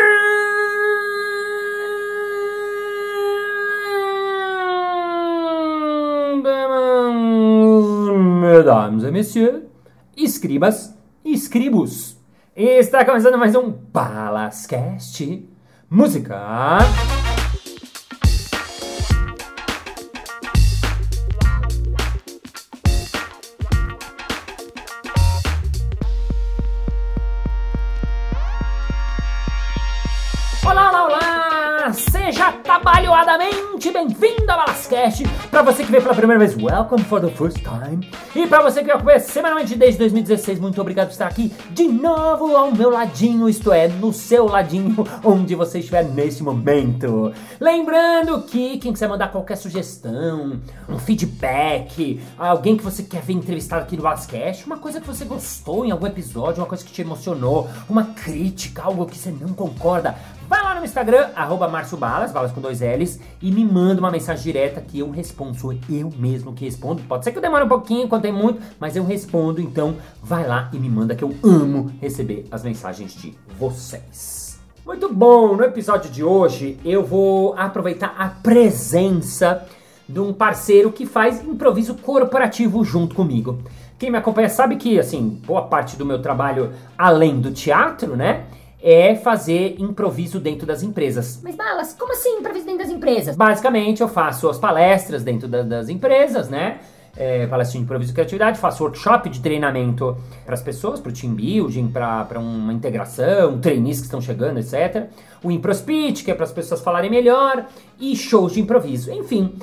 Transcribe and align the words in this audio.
mesdames 8.39 9.03
et 9.03 9.11
messieurs, 9.11 9.63
escribas 10.15 10.97
e 11.25 11.33
escribos. 11.33 12.15
Está 12.55 13.03
começando 13.03 13.37
mais 13.37 13.53
um 13.53 13.69
Balascast 13.69 15.45
Música. 15.89 16.77
Pra 35.51 35.61
você 35.61 35.83
que 35.83 35.91
veio 35.91 36.01
pela 36.01 36.15
primeira 36.15 36.39
vez, 36.39 36.55
welcome 36.55 37.03
for 37.03 37.19
the 37.19 37.29
first 37.29 37.57
time. 37.57 38.09
E 38.33 38.47
pra 38.47 38.61
você 38.61 38.79
que 38.79 38.85
me 38.85 38.93
acompanha 38.93 39.19
semanalmente 39.19 39.75
desde 39.75 39.99
2016, 39.99 40.61
muito 40.61 40.79
obrigado 40.79 41.07
por 41.07 41.11
estar 41.11 41.27
aqui 41.27 41.51
de 41.71 41.89
novo 41.89 42.55
ao 42.55 42.71
meu 42.71 42.89
ladinho, 42.89 43.49
isto 43.49 43.69
é, 43.73 43.89
no 43.89 44.13
seu 44.13 44.45
ladinho, 44.45 45.05
onde 45.25 45.53
você 45.53 45.79
estiver 45.79 46.05
nesse 46.05 46.41
momento. 46.41 47.33
Lembrando 47.59 48.43
que 48.43 48.77
quem 48.77 48.93
quiser 48.93 49.09
mandar 49.09 49.29
qualquer 49.29 49.57
sugestão, 49.57 50.57
um 50.87 50.97
feedback, 50.97 52.21
alguém 52.39 52.77
que 52.77 52.83
você 52.83 53.03
quer 53.03 53.21
ver 53.21 53.33
entrevistado 53.33 53.83
aqui 53.83 53.97
no 53.97 54.03
Balascast, 54.03 54.65
uma 54.65 54.77
coisa 54.77 55.01
que 55.01 55.07
você 55.07 55.25
gostou 55.25 55.85
em 55.85 55.91
algum 55.91 56.07
episódio, 56.07 56.61
uma 56.61 56.67
coisa 56.67 56.85
que 56.85 56.93
te 56.93 57.01
emocionou, 57.01 57.69
uma 57.89 58.05
crítica, 58.05 58.83
algo 58.83 59.05
que 59.05 59.17
você 59.17 59.31
não 59.31 59.49
concorda, 59.49 60.15
Vai 60.40 60.40
no 60.81 60.85
Instagram, 60.85 61.29
arroba 61.35 61.67
Márcio 61.67 61.95
Balas, 61.95 62.31
balas 62.31 62.51
com 62.51 62.59
dois 62.59 62.81
L's, 62.81 63.19
e 63.39 63.51
me 63.51 63.63
manda 63.63 64.01
uma 64.01 64.09
mensagem 64.09 64.43
direta 64.43 64.81
que 64.81 64.97
eu 64.97 65.11
respondo. 65.11 65.55
Sou 65.55 65.73
eu 65.87 66.11
mesmo 66.17 66.53
que 66.53 66.65
respondo. 66.65 67.03
Pode 67.03 67.23
ser 67.23 67.31
que 67.31 67.37
eu 67.37 67.41
demore 67.41 67.63
um 67.63 67.69
pouquinho, 67.69 68.07
quando 68.07 68.23
tem 68.23 68.33
muito, 68.33 68.59
mas 68.79 68.95
eu 68.95 69.05
respondo. 69.05 69.61
Então, 69.61 69.95
vai 70.23 70.45
lá 70.45 70.69
e 70.73 70.79
me 70.79 70.89
manda 70.89 71.15
que 71.15 71.23
eu 71.23 71.35
amo 71.43 71.91
receber 72.01 72.47
as 72.49 72.63
mensagens 72.63 73.13
de 73.13 73.37
vocês. 73.59 74.59
Muito 74.83 75.13
bom! 75.13 75.55
No 75.55 75.63
episódio 75.63 76.09
de 76.09 76.23
hoje, 76.23 76.79
eu 76.83 77.05
vou 77.05 77.53
aproveitar 77.55 78.15
a 78.17 78.27
presença 78.27 79.63
de 80.09 80.19
um 80.19 80.33
parceiro 80.33 80.91
que 80.91 81.05
faz 81.05 81.45
improviso 81.45 81.93
corporativo 81.93 82.83
junto 82.83 83.13
comigo. 83.13 83.59
Quem 83.99 84.09
me 84.09 84.17
acompanha 84.17 84.49
sabe 84.49 84.77
que, 84.77 84.99
assim, 84.99 85.39
boa 85.45 85.61
parte 85.61 85.95
do 85.95 86.07
meu 86.07 86.19
trabalho, 86.19 86.71
além 86.97 87.39
do 87.39 87.51
teatro, 87.51 88.15
né? 88.15 88.45
É 88.83 89.15
fazer 89.15 89.75
improviso 89.79 90.39
dentro 90.39 90.65
das 90.65 90.81
empresas. 90.83 91.39
Mas 91.43 91.55
Balas, 91.55 91.93
como 91.97 92.11
assim 92.13 92.37
improviso 92.39 92.65
dentro 92.65 92.79
das 92.83 92.89
empresas? 92.89 93.35
Basicamente, 93.35 94.01
eu 94.01 94.07
faço 94.07 94.49
as 94.49 94.57
palestras 94.57 95.23
dentro 95.23 95.47
da- 95.47 95.61
das 95.61 95.87
empresas, 95.89 96.49
né? 96.49 96.79
É, 97.15 97.45
palestra 97.45 97.77
de 97.77 97.83
improviso 97.83 98.11
e 98.11 98.13
criatividade, 98.15 98.57
faço 98.57 98.83
workshop 98.83 99.29
de 99.29 99.41
treinamento 99.41 100.15
para 100.45 100.53
as 100.53 100.61
pessoas, 100.61 100.97
para 100.99 101.09
o 101.09 101.13
team 101.13 101.33
building, 101.35 101.89
para 101.89 102.39
uma 102.39 102.71
integração, 102.71 103.59
trainees 103.59 103.99
que 103.99 104.05
estão 104.05 104.21
chegando, 104.21 104.59
etc. 104.59 105.07
O 105.43 105.51
ImproSpeech, 105.51 106.23
que 106.23 106.31
é 106.31 106.33
para 106.33 106.45
as 106.45 106.53
pessoas 106.53 106.81
falarem 106.81 107.11
melhor, 107.11 107.65
e 107.99 108.15
shows 108.15 108.53
de 108.53 108.61
improviso. 108.61 109.11
Enfim, 109.11 109.53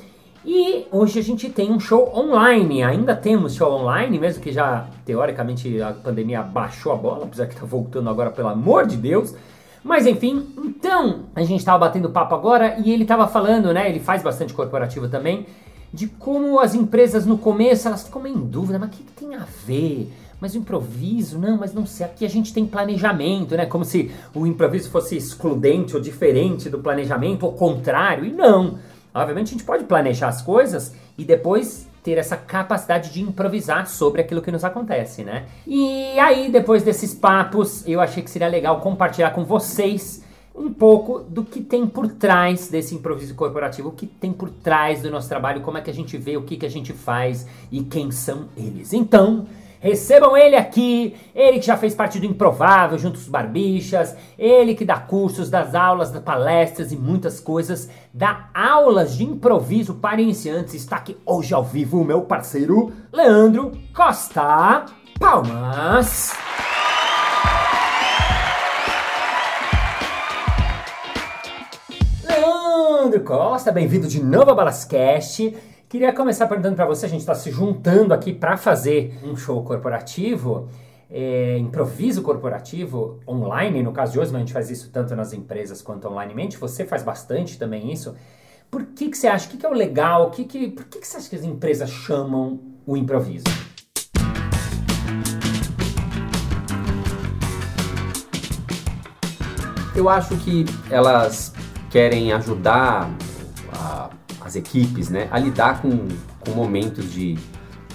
e 0.44 0.86
hoje 0.92 1.18
a 1.18 1.22
gente 1.22 1.48
tem 1.48 1.70
um 1.70 1.80
show 1.80 2.12
online, 2.14 2.82
ainda 2.82 3.14
temos 3.14 3.54
show 3.54 3.72
online, 3.72 4.18
mesmo 4.18 4.42
que 4.42 4.52
já 4.52 4.86
teoricamente 5.04 5.80
a 5.82 5.92
pandemia 5.92 6.42
baixou 6.42 6.92
a 6.92 6.96
bola, 6.96 7.24
apesar 7.24 7.46
que 7.46 7.56
tá 7.56 7.66
voltando 7.66 8.08
agora, 8.08 8.30
pelo 8.30 8.48
amor 8.48 8.86
de 8.86 8.96
Deus. 8.96 9.34
Mas 9.82 10.06
enfim, 10.06 10.46
então 10.58 11.20
a 11.34 11.42
gente 11.42 11.64
tava 11.64 11.78
batendo 11.78 12.10
papo 12.10 12.34
agora 12.34 12.76
e 12.84 12.92
ele 12.92 13.04
tava 13.04 13.26
falando, 13.26 13.72
né? 13.72 13.88
Ele 13.88 14.00
faz 14.00 14.22
bastante 14.22 14.52
corporativo 14.54 15.08
também, 15.08 15.46
de 15.92 16.06
como 16.06 16.60
as 16.60 16.74
empresas 16.74 17.26
no 17.26 17.38
começo 17.38 17.88
elas 17.88 18.04
ficam 18.04 18.22
meio 18.22 18.36
em 18.36 18.46
dúvida, 18.46 18.78
mas 18.78 18.88
o 18.90 18.92
que, 18.92 19.02
que 19.02 19.12
tem 19.12 19.34
a 19.34 19.46
ver? 19.64 20.12
Mas 20.40 20.54
o 20.54 20.58
improviso, 20.58 21.38
não, 21.38 21.56
mas 21.56 21.74
não 21.74 21.84
sei, 21.84 22.06
aqui 22.06 22.24
a 22.24 22.28
gente 22.28 22.54
tem 22.54 22.64
planejamento, 22.64 23.56
né? 23.56 23.66
Como 23.66 23.84
se 23.84 24.10
o 24.34 24.46
improviso 24.46 24.88
fosse 24.88 25.16
excludente 25.16 25.96
ou 25.96 26.00
diferente 26.00 26.70
do 26.70 26.78
planejamento, 26.78 27.44
ou 27.44 27.52
contrário, 27.52 28.24
e 28.24 28.32
não. 28.32 28.78
Obviamente 29.14 29.48
a 29.48 29.50
gente 29.52 29.64
pode 29.64 29.84
planejar 29.84 30.28
as 30.28 30.42
coisas 30.42 30.94
e 31.16 31.24
depois 31.24 31.88
ter 32.02 32.18
essa 32.18 32.36
capacidade 32.36 33.12
de 33.12 33.20
improvisar 33.20 33.86
sobre 33.86 34.20
aquilo 34.20 34.40
que 34.40 34.50
nos 34.50 34.64
acontece, 34.64 35.24
né? 35.24 35.46
E 35.66 36.18
aí, 36.18 36.50
depois 36.50 36.82
desses 36.82 37.12
papos, 37.12 37.86
eu 37.86 38.00
achei 38.00 38.22
que 38.22 38.30
seria 38.30 38.48
legal 38.48 38.80
compartilhar 38.80 39.30
com 39.30 39.44
vocês 39.44 40.24
um 40.54 40.72
pouco 40.72 41.20
do 41.20 41.44
que 41.44 41.60
tem 41.60 41.86
por 41.86 42.08
trás 42.08 42.68
desse 42.68 42.94
improviso 42.94 43.34
corporativo, 43.34 43.90
o 43.90 43.92
que 43.92 44.06
tem 44.06 44.32
por 44.32 44.50
trás 44.50 45.02
do 45.02 45.10
nosso 45.10 45.28
trabalho, 45.28 45.60
como 45.60 45.78
é 45.78 45.80
que 45.80 45.90
a 45.90 45.94
gente 45.94 46.16
vê, 46.16 46.36
o 46.36 46.42
que, 46.42 46.56
que 46.56 46.66
a 46.66 46.70
gente 46.70 46.92
faz 46.92 47.46
e 47.70 47.82
quem 47.82 48.10
são 48.10 48.48
eles. 48.56 48.92
Então, 48.92 49.46
Recebam 49.80 50.36
ele 50.36 50.56
aqui, 50.56 51.14
ele 51.32 51.60
que 51.60 51.66
já 51.66 51.76
fez 51.76 51.94
parte 51.94 52.18
do 52.18 52.26
Improvável 52.26 52.98
junto 52.98 53.14
com 53.14 53.22
os 53.22 53.28
Barbixas, 53.28 54.16
ele 54.36 54.74
que 54.74 54.84
dá 54.84 54.98
cursos, 54.98 55.48
das 55.48 55.72
aulas, 55.72 56.10
das 56.10 56.22
palestras 56.22 56.90
e 56.90 56.96
muitas 56.96 57.38
coisas, 57.38 57.88
dá 58.12 58.50
aulas 58.52 59.16
de 59.16 59.22
improviso 59.22 59.94
para 59.94 60.20
iniciantes. 60.20 60.74
Está 60.74 60.96
aqui 60.96 61.16
hoje 61.24 61.54
ao 61.54 61.62
vivo 61.62 62.00
o 62.00 62.04
meu 62.04 62.22
parceiro 62.22 62.92
Leandro 63.12 63.70
Costa. 63.94 64.86
Palmas! 65.20 66.36
Leandro 72.24 73.20
Costa, 73.20 73.70
bem-vindo 73.70 74.08
de 74.08 74.22
novo 74.22 74.50
ao 74.50 74.56
Balascast. 74.56 75.56
Queria 75.88 76.12
começar 76.12 76.46
perguntando 76.46 76.76
para 76.76 76.84
você, 76.84 77.06
a 77.06 77.08
gente 77.08 77.20
está 77.20 77.34
se 77.34 77.50
juntando 77.50 78.12
aqui 78.12 78.30
para 78.30 78.58
fazer 78.58 79.18
um 79.24 79.34
show 79.34 79.64
corporativo, 79.64 80.68
é, 81.10 81.56
improviso 81.56 82.20
corporativo 82.20 83.18
online, 83.26 83.82
no 83.82 83.90
caso 83.90 84.12
de 84.12 84.20
hoje, 84.20 84.30
mas 84.30 84.36
a 84.36 84.44
gente 84.44 84.52
faz 84.52 84.68
isso 84.68 84.90
tanto 84.92 85.16
nas 85.16 85.32
empresas 85.32 85.80
quanto 85.80 86.06
onlinemente, 86.06 86.58
você 86.58 86.84
faz 86.84 87.02
bastante 87.02 87.58
também 87.58 87.90
isso. 87.90 88.14
Por 88.70 88.84
que, 88.84 89.08
que 89.08 89.16
você 89.16 89.28
acha, 89.28 89.46
o 89.46 89.50
que, 89.50 89.56
que 89.56 89.64
é 89.64 89.68
o 89.70 89.72
legal, 89.72 90.30
que 90.30 90.44
que, 90.44 90.68
por 90.68 90.84
que, 90.84 90.98
que 90.98 91.06
você 91.06 91.16
acha 91.16 91.30
que 91.30 91.36
as 91.36 91.42
empresas 91.42 91.88
chamam 91.88 92.60
o 92.86 92.94
improviso? 92.94 93.46
Eu 99.96 100.06
acho 100.10 100.36
que 100.36 100.66
elas 100.90 101.54
querem 101.90 102.30
ajudar 102.34 103.10
as 104.40 104.56
equipes 104.56 105.08
né, 105.08 105.28
a 105.30 105.38
lidar 105.38 105.82
com, 105.82 106.08
com 106.40 106.50
momentos 106.52 107.12
de 107.12 107.38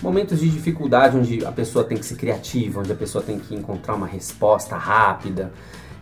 momentos 0.02 0.42
de 0.42 0.50
dificuldade 0.50 1.18
onde 1.18 1.46
a 1.46 1.52
pessoa 1.52 1.86
tem 1.86 1.98
que 1.98 2.06
ser 2.06 2.16
criativa, 2.16 2.82
onde 2.82 2.92
a 2.92 2.96
pessoa 2.96 3.24
tem 3.24 3.40
que 3.40 3.56
encontrar 3.56 3.96
uma 3.96 4.06
resposta 4.06 4.76
rápida, 4.76 5.54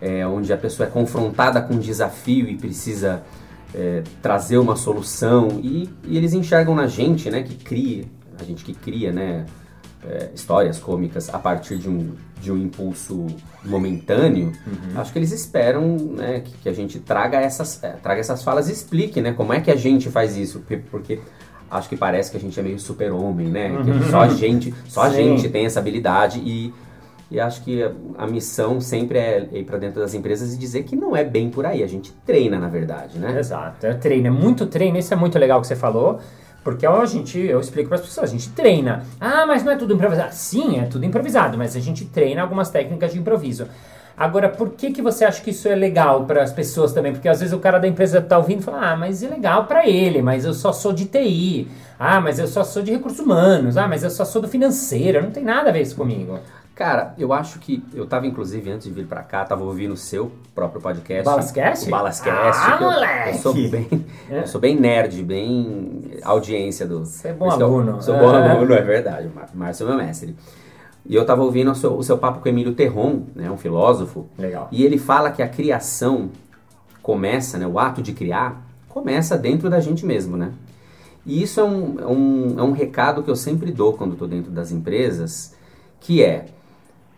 é, 0.02 0.26
onde 0.26 0.52
a 0.52 0.58
pessoa 0.58 0.88
é 0.88 0.92
confrontada 0.92 1.62
com 1.62 1.76
um 1.76 1.80
desafio 1.80 2.50
e 2.50 2.58
precisa 2.58 3.22
é, 3.76 4.02
trazer 4.20 4.58
uma 4.58 4.76
solução. 4.76 5.60
E, 5.62 5.88
e 6.04 6.18
eles 6.18 6.34
enxergam 6.34 6.74
na 6.74 6.88
gente, 6.88 7.30
né, 7.30 7.44
que 7.44 7.56
cria, 7.56 8.06
a 8.40 8.44
gente 8.44 8.66
que 8.66 8.74
cria, 8.74 9.12
né, 9.12 9.46
é, 10.04 10.32
histórias 10.34 10.80
cômicas 10.80 11.30
a 11.30 11.38
partir 11.38 11.78
de 11.78 11.88
um, 11.88 12.16
de 12.42 12.52
um 12.52 12.58
impulso 12.58 13.28
momentâneo, 13.64 14.52
acho 14.96 15.14
que 15.14 15.20
eles 15.20 15.32
esperam 15.32 15.96
né, 15.96 16.40
que, 16.40 16.52
que 16.58 16.68
a 16.68 16.74
gente 16.74 17.00
traga 17.00 17.40
essas, 17.40 17.82
é, 17.84 17.92
traga 17.92 18.20
essas 18.20 18.44
falas 18.44 18.68
e 18.68 18.74
explique 18.74 19.22
né, 19.22 19.32
como 19.32 19.54
é 19.54 19.62
que 19.62 19.70
a 19.70 19.76
gente 19.76 20.10
faz 20.10 20.36
isso, 20.36 20.60
porque, 20.60 20.78
porque 20.78 21.20
acho 21.72 21.88
que 21.88 21.96
parece 21.96 22.30
que 22.32 22.38
a 22.38 22.40
gente 22.40 22.60
é 22.60 22.64
meio 22.64 22.78
super-homem, 22.80 23.48
né? 23.48 23.72
Que 23.84 24.12
só 24.12 24.22
a 24.22 24.28
gente, 24.28 24.74
só 24.90 25.04
a 25.04 25.10
gente 25.10 25.48
tem 25.48 25.66
essa 25.66 25.80
habilidade 25.80 26.40
e, 26.44 26.74
e 27.32 27.40
acho 27.40 27.64
que 27.64 27.82
a, 27.82 27.94
a 28.18 28.28
missão 28.28 28.82
sempre 28.82 29.18
é 29.18 29.48
ir 29.54 29.64
para 29.64 29.78
dentro 29.78 30.02
das 30.02 30.14
empresas 30.14 30.54
e 30.54 30.58
dizer 30.58 30.84
que 30.84 30.98
não 30.98 31.16
é 31.16 31.24
bem 31.24 31.50
por 31.50 31.66
aí, 31.66 31.82
a 31.82 31.88
gente 31.88 32.12
treina 32.26 32.60
na 32.60 32.68
verdade, 32.68 33.18
né? 33.18 33.40
Exato, 33.40 33.86
é 33.86 33.94
treino, 33.94 34.28
é 34.28 34.32
muito 34.32 34.66
treino, 34.66 34.98
isso 34.98 35.14
é 35.14 35.18
muito 35.18 35.40
legal 35.40 35.62
que 35.62 35.68
você 35.68 35.76
falou, 35.76 36.20
porque 36.64 36.86
a 36.86 37.06
gente, 37.06 37.40
eu 37.40 37.60
explico 37.60 37.90
para 37.90 37.98
as 37.98 38.06
pessoas, 38.06 38.30
a 38.30 38.32
gente 38.32 38.50
treina. 38.50 39.04
Ah, 39.20 39.46
mas 39.46 39.64
não 39.64 39.72
é 39.72 39.76
tudo 39.76 39.94
improvisado. 39.94 40.34
Sim, 40.34 40.80
é 40.80 40.84
tudo 40.84 41.06
improvisado, 41.06 41.58
mas 41.58 41.76
a 41.76 41.80
gente 41.80 42.06
treina 42.06 42.42
algumas 42.42 42.70
técnicas 42.70 43.14
de 43.14 43.20
improviso. 43.20 43.68
Agora, 44.16 44.50
por 44.50 44.72
que, 44.72 44.92
que 44.92 45.02
você 45.02 45.26
acha 45.26 45.42
que 45.42 45.50
isso 45.50 45.68
é 45.68 45.74
legal 45.74 46.26
para 46.26 46.44
as 46.44 46.52
pessoas 46.52 46.94
também? 46.94 47.12
Porque 47.12 47.28
às 47.28 47.40
vezes 47.40 47.54
o 47.54 47.60
cara 47.60 47.80
da 47.80 47.88
empresa 47.88 48.22
tá 48.22 48.38
ouvindo 48.38 48.60
e 48.60 48.64
fala: 48.64 48.92
Ah, 48.92 48.96
mas 48.96 49.24
é 49.24 49.28
legal 49.28 49.66
para 49.66 49.88
ele, 49.88 50.22
mas 50.22 50.46
eu 50.46 50.54
só 50.54 50.72
sou 50.72 50.94
de 50.94 51.06
TI. 51.06 51.68
Ah, 51.98 52.22
mas 52.22 52.38
eu 52.38 52.48
só 52.48 52.64
sou 52.64 52.84
de 52.84 52.92
recursos 52.92 53.20
humanos. 53.20 53.78
Ah, 53.78 53.88
mas 53.88 54.04
eu 54.04 54.12
só 54.12 54.24
sou 54.24 54.42
do 54.42 54.48
financeiro. 54.48 55.24
Não 55.24 55.32
tem 55.32 55.44
nada 55.44 55.70
a 55.70 55.74
ver 55.74 55.82
isso 55.82 55.96
comigo. 55.96 56.40
Cara, 56.74 57.14
eu 57.18 57.32
acho 57.34 57.60
que 57.60 57.84
eu 57.94 58.08
tava 58.08 58.26
inclusive 58.26 58.72
antes 58.72 58.88
de 58.88 58.94
vir 58.94 59.06
pra 59.06 59.22
cá, 59.22 59.44
tava 59.46 59.64
ouvindo 59.64 59.94
o 59.94 59.98
seu 59.98 60.32
próprio 60.56 60.82
podcast. 60.82 61.24
Balascast? 61.26 61.88
O 61.88 61.92
Balascast. 61.92 62.62
Ah, 62.66 62.78
eu, 62.82 62.90
moleque! 62.92 63.30
Eu 63.30 63.42
sou 63.42 63.54
bem, 63.54 64.06
É. 64.30 64.40
eu 64.40 64.48
sou 64.48 64.62
bem 64.62 64.80
nerd, 64.80 65.22
bem 65.24 66.02
audiência 66.24 66.88
do. 66.88 67.06
Você 67.06 67.28
é 67.28 67.34
bom 67.34 67.50
que 67.50 67.62
eu- 67.62 67.68
aluno. 67.68 68.02
Sou 68.02 68.18
bom 68.18 68.34
É. 68.34 68.50
aluno, 68.50 68.74
é 68.74 68.82
verdade. 68.82 69.30
Márcio 69.54 69.86
é 69.86 69.90
meu 69.90 69.98
mestre. 69.98 70.36
E 71.06 71.14
eu 71.16 71.22
estava 71.24 71.44
ouvindo 71.44 71.72
o 71.72 71.76
seu, 71.76 71.96
o 71.98 72.04
seu 72.04 72.18
papo 72.18 72.40
com 72.40 72.48
Emílio 72.50 72.74
Terron, 72.74 73.24
né, 73.36 73.50
um 73.52 73.58
filósofo, 73.58 74.28
Legal. 74.38 74.68
e 74.72 74.86
ele 74.86 74.98
fala 74.98 75.32
que 75.32 75.42
a 75.42 75.48
criação 75.50 76.30
começa, 77.02 77.58
né, 77.58 77.66
o 77.68 77.80
ato 77.80 78.02
de 78.02 78.14
criar, 78.14 78.64
começa 78.88 79.36
dentro 79.38 79.68
da 79.70 79.80
gente 79.80 80.06
mesmo, 80.06 80.38
né? 80.38 80.52
E 81.26 81.42
isso 81.42 81.60
é 81.60 81.64
um, 81.64 82.00
é 82.00 82.06
um, 82.08 82.56
é 82.60 82.64
um 82.64 82.72
recado 82.72 83.24
que 83.24 83.30
eu 83.30 83.36
sempre 83.36 83.72
dou 83.72 83.94
quando 83.94 84.14
estou 84.14 84.28
dentro 84.28 84.52
das 84.52 84.72
empresas, 84.72 85.54
que 86.00 86.24
é 86.24 86.46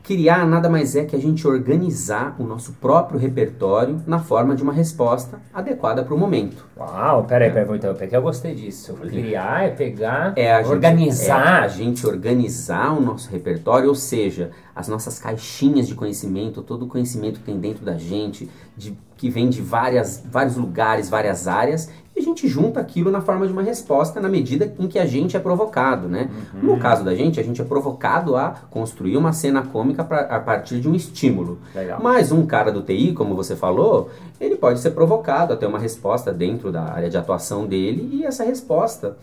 criar 0.04 0.46
nada 0.46 0.70
mais 0.70 0.96
é 0.98 1.06
que 1.06 1.16
a 1.16 1.20
gente 1.20 1.48
organizar 1.48 2.36
o 2.38 2.44
nosso 2.44 2.74
próprio 2.74 3.18
repertório 3.18 4.02
na 4.06 4.20
forma 4.20 4.54
de 4.56 4.62
uma 4.62 4.74
resposta 4.74 5.40
adequada 5.54 6.04
para 6.04 6.14
o 6.14 6.18
momento. 6.18 6.66
Uau, 6.78 7.24
peraí, 7.24 7.50
peraí, 7.50 7.66
vou 7.66 7.76
interromper, 7.78 8.08
que 8.10 8.16
eu 8.16 8.22
gostei 8.22 8.54
disso. 8.54 8.94
Criar 8.96 9.64
é 9.64 9.70
pegar, 9.70 10.34
É 10.36 10.54
a 10.54 10.62
gente- 10.62 10.72
organizar. 10.72 11.62
é 11.62 11.66
a 11.66 11.68
gente 11.70 12.06
organizar 12.06 12.92
o 12.98 13.02
nosso 13.02 13.32
repertório, 13.32 13.88
ou 13.88 13.96
seja, 13.96 14.52
as 14.76 14.88
nossas 14.88 15.20
caixinhas 15.20 15.88
de 15.88 15.96
conhecimento, 15.96 16.62
todo 16.62 16.86
o 16.86 16.88
conhecimento 16.88 17.40
que 17.40 17.46
tem 17.46 17.60
dentro 17.60 17.86
da 17.86 17.96
gente, 17.98 18.50
de- 18.76 18.98
que 19.18 19.30
vem 19.30 19.50
de 19.50 19.62
várias, 19.62 20.24
vários 20.30 20.56
lugares, 20.58 21.10
várias 21.10 21.48
áreas, 21.48 21.90
e 22.16 22.20
a 22.20 22.22
gente 22.24 22.48
junta 22.48 22.80
aquilo 22.80 23.10
na 23.10 23.22
forma 23.22 23.48
de 23.48 23.54
uma 23.54 23.62
resposta 23.64 24.20
na 24.20 24.28
medida 24.30 24.74
em 24.80 24.88
que 24.88 25.00
a 25.00 25.06
gente 25.06 25.36
é 25.38 25.40
provocado, 25.40 26.08
né? 26.08 26.30
No 26.62 26.78
caso 26.78 27.04
da 27.04 27.16
gente, 27.16 27.40
a 27.40 27.44
gente 27.44 27.62
é 27.62 27.66
provocado 27.66 28.36
a 28.36 28.52
construir 28.70 29.16
uma 29.18 29.32
cena 29.34 29.62
cômica 29.64 30.04
pra, 30.04 30.22
a 30.22 30.40
partir 30.40 30.80
de 30.80 30.88
um 30.90 30.94
estímulo. 30.94 31.58
Legal. 31.74 32.00
Mas 32.04 32.32
um 32.32 32.46
cara 32.46 32.72
do 32.72 32.82
TI, 32.82 33.14
como 33.14 33.36
você 33.36 33.56
falou, 33.56 34.10
ele 34.40 34.56
pode 34.56 34.80
ser 34.80 34.92
provocado 34.92 35.54
a 35.54 35.58
ter 35.58 35.66
uma 35.66 35.80
resposta 35.80 36.32
dentro 36.34 36.72
da 36.72 36.84
área 36.84 37.10
de 37.10 37.18
atuação 37.18 37.66
dele 37.66 38.10
e 38.12 38.26
essa 38.26 38.44
resposta 38.44 39.18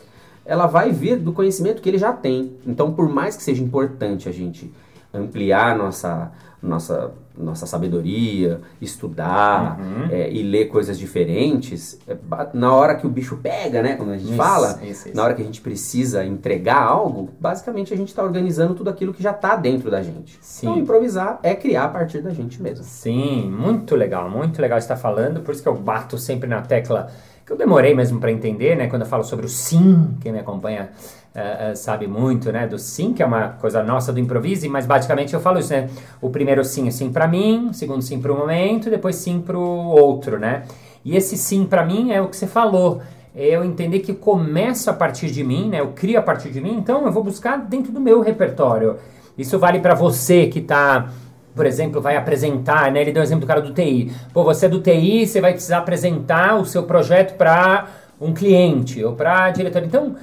ela 0.44 0.66
vai 0.66 0.90
vir 0.90 1.16
do 1.18 1.32
conhecimento 1.32 1.80
que 1.82 1.88
ele 1.88 1.98
já 1.98 2.12
tem. 2.12 2.52
Então, 2.66 2.92
por 2.92 3.08
mais 3.08 3.36
que 3.36 3.42
seja 3.42 3.62
importante 3.62 4.28
a 4.28 4.32
gente 4.32 4.72
ampliar 5.12 5.76
nossa 5.76 6.32
nossa 6.62 7.12
nossa 7.36 7.66
sabedoria, 7.66 8.60
estudar 8.80 9.78
é, 10.10 10.30
e 10.30 10.42
ler 10.42 10.66
coisas 10.66 10.98
diferentes, 10.98 11.98
é, 12.06 12.16
na 12.52 12.74
hora 12.74 12.94
que 12.94 13.06
o 13.06 13.10
bicho 13.10 13.38
pega, 13.38 13.82
né, 13.82 13.96
como 13.96 14.10
a 14.10 14.16
gente 14.16 14.28
Isso, 14.28 14.36
fala, 14.36 14.78
isso, 14.82 15.08
isso. 15.08 15.16
na 15.16 15.24
hora 15.24 15.34
que 15.34 15.40
a 15.40 15.44
gente 15.44 15.60
precisa 15.60 16.24
entregar 16.24 16.82
algo, 16.82 17.30
basicamente 17.40 17.94
a 17.94 17.96
gente 17.96 18.08
está 18.08 18.22
organizando 18.22 18.74
tudo 18.74 18.90
aquilo 18.90 19.14
que 19.14 19.22
já 19.22 19.30
está 19.30 19.56
dentro 19.56 19.90
da 19.90 20.02
gente. 20.02 20.38
Sim. 20.42 20.66
Então, 20.66 20.78
improvisar 20.80 21.40
é 21.42 21.54
criar 21.54 21.84
a 21.84 21.88
partir 21.88 22.20
da 22.20 22.30
gente 22.30 22.60
mesmo. 22.62 22.84
Sim, 22.84 23.50
muito 23.50 23.96
legal, 23.96 24.28
muito 24.28 24.60
legal 24.60 24.78
estar 24.78 24.96
falando. 24.96 25.40
Por 25.40 25.52
isso 25.52 25.62
que 25.62 25.68
eu 25.68 25.76
bato 25.76 26.18
sempre 26.18 26.48
na 26.48 26.60
tecla 26.60 27.10
que 27.50 27.54
eu 27.54 27.56
demorei 27.56 27.92
mesmo 27.96 28.20
para 28.20 28.30
entender, 28.30 28.76
né? 28.76 28.86
Quando 28.86 29.02
eu 29.02 29.08
falo 29.08 29.24
sobre 29.24 29.44
o 29.44 29.48
sim, 29.48 30.14
quem 30.20 30.30
me 30.30 30.38
acompanha 30.38 30.90
eh, 31.34 31.70
eh, 31.70 31.74
sabe 31.74 32.06
muito, 32.06 32.52
né? 32.52 32.64
Do 32.64 32.78
sim, 32.78 33.12
que 33.12 33.24
é 33.24 33.26
uma 33.26 33.48
coisa 33.48 33.82
nossa 33.82 34.12
do 34.12 34.20
improviso, 34.20 34.70
mas 34.70 34.86
basicamente 34.86 35.34
eu 35.34 35.40
falo 35.40 35.58
isso, 35.58 35.72
né? 35.72 35.90
O 36.20 36.30
primeiro 36.30 36.64
sim 36.64 36.86
é 36.86 36.92
sim 36.92 37.10
para 37.10 37.26
mim, 37.26 37.70
o 37.70 37.74
segundo 37.74 38.02
sim 38.02 38.20
para 38.20 38.32
o 38.32 38.38
momento, 38.38 38.86
e 38.86 38.90
depois 38.90 39.16
sim 39.16 39.40
para 39.40 39.58
o 39.58 39.88
outro, 39.88 40.38
né? 40.38 40.62
E 41.04 41.16
esse 41.16 41.36
sim 41.36 41.66
para 41.66 41.84
mim 41.84 42.12
é 42.12 42.22
o 42.22 42.28
que 42.28 42.36
você 42.36 42.46
falou. 42.46 43.02
É 43.34 43.46
eu 43.46 43.64
entender 43.64 43.98
que 43.98 44.14
começo 44.14 44.88
a 44.88 44.92
partir 44.92 45.28
de 45.32 45.42
mim, 45.42 45.70
né? 45.70 45.80
Eu 45.80 45.88
crio 45.88 46.20
a 46.20 46.22
partir 46.22 46.50
de 46.50 46.60
mim, 46.60 46.76
então 46.76 47.04
eu 47.04 47.10
vou 47.10 47.24
buscar 47.24 47.56
dentro 47.56 47.90
do 47.90 48.00
meu 48.00 48.20
repertório. 48.20 48.96
Isso 49.36 49.58
vale 49.58 49.80
para 49.80 49.94
você 49.94 50.46
que 50.46 50.60
está 50.60 51.10
por 51.54 51.66
exemplo, 51.66 52.00
vai 52.00 52.16
apresentar, 52.16 52.90
né? 52.92 53.00
Ele 53.00 53.12
deu 53.12 53.20
o 53.22 53.24
exemplo 53.24 53.42
do 53.42 53.46
cara 53.46 53.60
do 53.60 53.72
TI. 53.72 54.12
Pô, 54.32 54.44
você 54.44 54.66
é 54.66 54.68
do 54.68 54.80
TI, 54.80 55.26
você 55.26 55.40
vai 55.40 55.52
precisar 55.52 55.78
apresentar 55.78 56.56
o 56.56 56.64
seu 56.64 56.84
projeto 56.84 57.36
para 57.36 57.86
um 58.20 58.32
cliente 58.34 59.02
ou 59.04 59.14
para 59.14 59.44
a 59.46 59.50
diretora. 59.50 59.84
Então, 59.84 60.14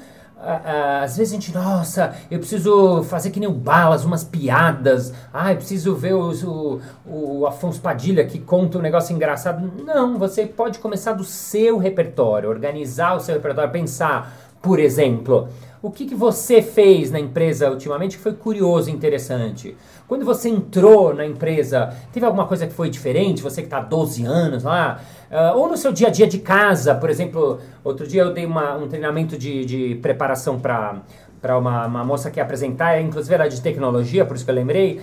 às 1.01 1.18
vezes 1.18 1.33
a 1.33 1.35
gente, 1.35 1.53
nossa, 1.53 2.13
eu 2.29 2.39
preciso 2.39 3.03
fazer 3.03 3.31
que 3.31 3.39
nem 3.39 3.50
o 3.50 3.53
Balas, 3.53 4.06
umas 4.06 4.24
piadas. 4.24 5.13
Ah, 5.33 5.51
eu 5.51 5.57
preciso 5.57 5.95
ver 5.95 6.13
os- 6.13 6.44
o, 6.44 6.79
o 7.06 7.45
Afonso 7.47 7.81
Padilha 7.81 8.25
que 8.25 8.39
conta 8.39 8.77
um 8.77 8.81
negócio 8.81 9.13
engraçado. 9.15 9.71
Não, 9.83 10.18
você 10.18 10.45
pode 10.45 10.80
começar 10.80 11.13
do 11.13 11.23
seu 11.23 11.77
repertório, 11.77 12.50
organizar 12.50 13.15
o 13.15 13.19
seu 13.19 13.35
repertório, 13.35 13.71
pensar, 13.71 14.31
por 14.67 14.79
exemplo, 14.79 15.47
o 15.81 15.89
que, 15.89 16.05
que 16.05 16.13
você 16.13 16.61
fez 16.61 17.09
na 17.09 17.17
empresa 17.17 17.69
ultimamente 17.71 18.17
que 18.17 18.21
foi 18.21 18.33
curioso 18.33 18.89
e 18.89 18.93
interessante? 18.93 19.77
Quando 20.09 20.25
você 20.25 20.49
entrou 20.49 21.13
na 21.13 21.25
empresa, 21.25 21.93
teve 22.11 22.25
alguma 22.25 22.45
coisa 22.45 22.67
que 22.67 22.73
foi 22.73 22.89
diferente? 22.89 23.41
Você 23.41 23.61
que 23.61 23.67
está 23.67 23.77
há 23.77 23.81
12 23.81 24.25
anos 24.25 24.63
lá? 24.65 24.99
Ah, 25.31 25.53
ou 25.55 25.69
no 25.69 25.77
seu 25.77 25.93
dia 25.93 26.07
a 26.07 26.11
dia 26.11 26.27
de 26.27 26.39
casa, 26.39 26.93
por 26.95 27.09
exemplo, 27.09 27.59
outro 27.81 28.05
dia 28.05 28.23
eu 28.23 28.33
dei 28.33 28.45
uma- 28.45 28.75
um 28.75 28.89
treinamento 28.89 29.37
de, 29.37 29.63
de 29.63 29.95
preparação 30.01 30.59
para 30.59 31.57
uma, 31.57 31.85
uma 31.85 32.03
moça 32.03 32.29
que 32.29 32.39
ia 32.39 32.43
apresentar, 32.43 32.99
inclusive 33.01 33.33
era 33.33 33.47
de 33.47 33.61
tecnologia, 33.61 34.25
por 34.25 34.35
isso 34.35 34.43
que 34.43 34.51
eu 34.51 34.55
lembrei. 34.55 34.99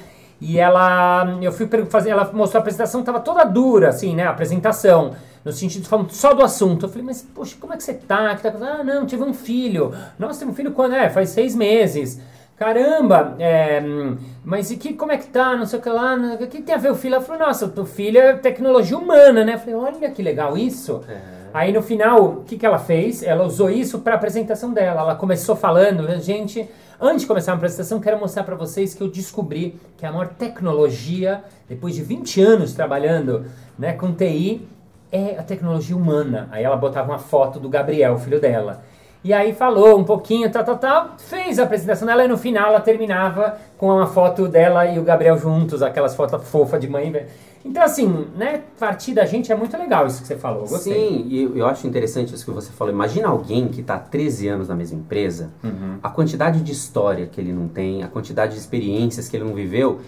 E 0.46 0.58
ela, 0.58 1.38
eu 1.40 1.50
fui 1.50 1.66
fazer, 1.88 2.10
ela 2.10 2.30
mostrou 2.30 2.58
a 2.58 2.60
apresentação, 2.60 3.02
tava 3.02 3.18
toda 3.18 3.44
dura, 3.44 3.88
assim, 3.88 4.14
né, 4.14 4.26
a 4.26 4.30
apresentação, 4.30 5.12
no 5.42 5.50
sentido 5.50 5.84
de 5.84 5.88
falando 5.88 6.10
só 6.10 6.34
do 6.34 6.44
assunto. 6.44 6.84
Eu 6.84 6.90
falei, 6.90 7.02
mas, 7.02 7.22
poxa, 7.22 7.56
como 7.58 7.72
é 7.72 7.78
que 7.78 7.82
você 7.82 7.94
tá? 7.94 8.34
Que 8.36 8.42
tá... 8.42 8.52
Ah, 8.60 8.84
não, 8.84 9.06
tive 9.06 9.22
um 9.22 9.32
filho. 9.32 9.94
Nossa, 10.18 10.40
teve 10.40 10.50
um 10.50 10.54
filho 10.54 10.72
quando? 10.72 10.94
É, 10.94 11.08
faz 11.08 11.30
seis 11.30 11.56
meses. 11.56 12.20
Caramba, 12.58 13.34
é, 13.38 13.82
mas 14.44 14.70
e 14.70 14.76
que, 14.76 14.92
como 14.92 15.12
é 15.12 15.16
que 15.16 15.28
tá? 15.28 15.56
Não 15.56 15.64
sei 15.64 15.78
o 15.78 15.82
que 15.82 15.88
lá, 15.88 16.14
o 16.14 16.46
que 16.46 16.60
tem 16.60 16.74
a 16.74 16.78
ver 16.78 16.92
o 16.92 16.94
filho? 16.94 17.14
Ela 17.14 17.24
falou, 17.24 17.46
nossa, 17.46 17.72
o 17.80 17.86
filho 17.86 18.18
é 18.18 18.34
tecnologia 18.34 18.98
humana, 18.98 19.46
né? 19.46 19.54
Eu 19.54 19.58
falei, 19.58 19.74
olha 19.74 20.10
que 20.10 20.22
legal 20.22 20.58
isso. 20.58 21.00
Aí 21.54 21.72
no 21.72 21.80
final, 21.80 22.22
o 22.22 22.44
que, 22.44 22.58
que 22.58 22.66
ela 22.66 22.78
fez? 22.78 23.22
Ela 23.22 23.44
usou 23.44 23.70
isso 23.70 24.00
para 24.00 24.12
a 24.12 24.16
apresentação 24.16 24.74
dela. 24.74 25.00
Ela 25.00 25.14
começou 25.14 25.56
falando, 25.56 26.06
gente, 26.20 26.68
antes 27.04 27.22
de 27.22 27.26
começar 27.26 27.52
a 27.52 27.54
apresentação, 27.56 28.00
quero 28.00 28.18
mostrar 28.18 28.44
para 28.44 28.56
vocês 28.56 28.94
que 28.94 29.02
eu 29.02 29.08
descobri 29.08 29.78
que 29.96 30.06
a 30.06 30.10
maior 30.10 30.28
tecnologia, 30.28 31.44
depois 31.68 31.94
de 31.94 32.02
20 32.02 32.40
anos 32.40 32.72
trabalhando 32.72 33.44
né, 33.78 33.92
com 33.92 34.12
TI, 34.12 34.66
é 35.12 35.38
a 35.38 35.42
tecnologia 35.42 35.94
humana. 35.94 36.48
Aí 36.50 36.64
ela 36.64 36.76
botava 36.76 37.12
uma 37.12 37.18
foto 37.18 37.60
do 37.60 37.68
Gabriel, 37.68 38.18
filho 38.18 38.40
dela. 38.40 38.82
E 39.22 39.32
aí 39.32 39.54
falou 39.54 39.98
um 39.98 40.04
pouquinho, 40.04 40.50
tal, 40.50 40.64
tal, 40.64 40.78
tal, 40.78 41.14
fez 41.18 41.58
a 41.58 41.62
apresentação 41.62 42.06
dela 42.06 42.24
e 42.24 42.28
no 42.28 42.36
final 42.36 42.70
ela 42.70 42.80
terminava 42.80 43.56
com 43.78 43.88
uma 43.88 44.06
foto 44.06 44.48
dela 44.48 44.86
e 44.86 44.98
o 44.98 45.02
Gabriel 45.02 45.38
juntos, 45.38 45.82
aquelas 45.82 46.14
fotos 46.14 46.46
fofas 46.48 46.80
de 46.80 46.88
mãe. 46.88 47.26
Então 47.64 47.82
assim, 47.82 48.26
né, 48.36 48.62
partir 48.78 49.14
da 49.14 49.24
gente 49.24 49.50
é 49.50 49.56
muito 49.56 49.74
legal 49.78 50.06
isso 50.06 50.20
que 50.20 50.26
você 50.26 50.36
falou, 50.36 50.64
eu 50.64 50.68
gostei. 50.68 50.92
Sim, 50.92 51.26
e 51.28 51.42
eu, 51.42 51.56
eu 51.56 51.66
acho 51.66 51.86
interessante 51.86 52.34
isso 52.34 52.44
que 52.44 52.50
você 52.50 52.70
falou. 52.70 52.92
Imagina 52.92 53.28
alguém 53.28 53.68
que 53.68 53.80
está 53.80 53.94
há 53.94 53.98
13 53.98 54.48
anos 54.48 54.68
na 54.68 54.74
mesma 54.74 54.98
empresa, 54.98 55.50
Uhum. 55.62 55.96
a 56.02 56.10
quantidade 56.10 56.60
de 56.60 56.72
história 56.72 57.26
que 57.26 57.40
ele 57.40 57.52
não 57.52 57.66
tem, 57.66 58.02
a 58.02 58.08
quantidade 58.08 58.52
de 58.52 58.58
experiências 58.58 59.28
que 59.28 59.36
ele 59.36 59.44
não 59.44 59.54
viveu. 59.54 60.00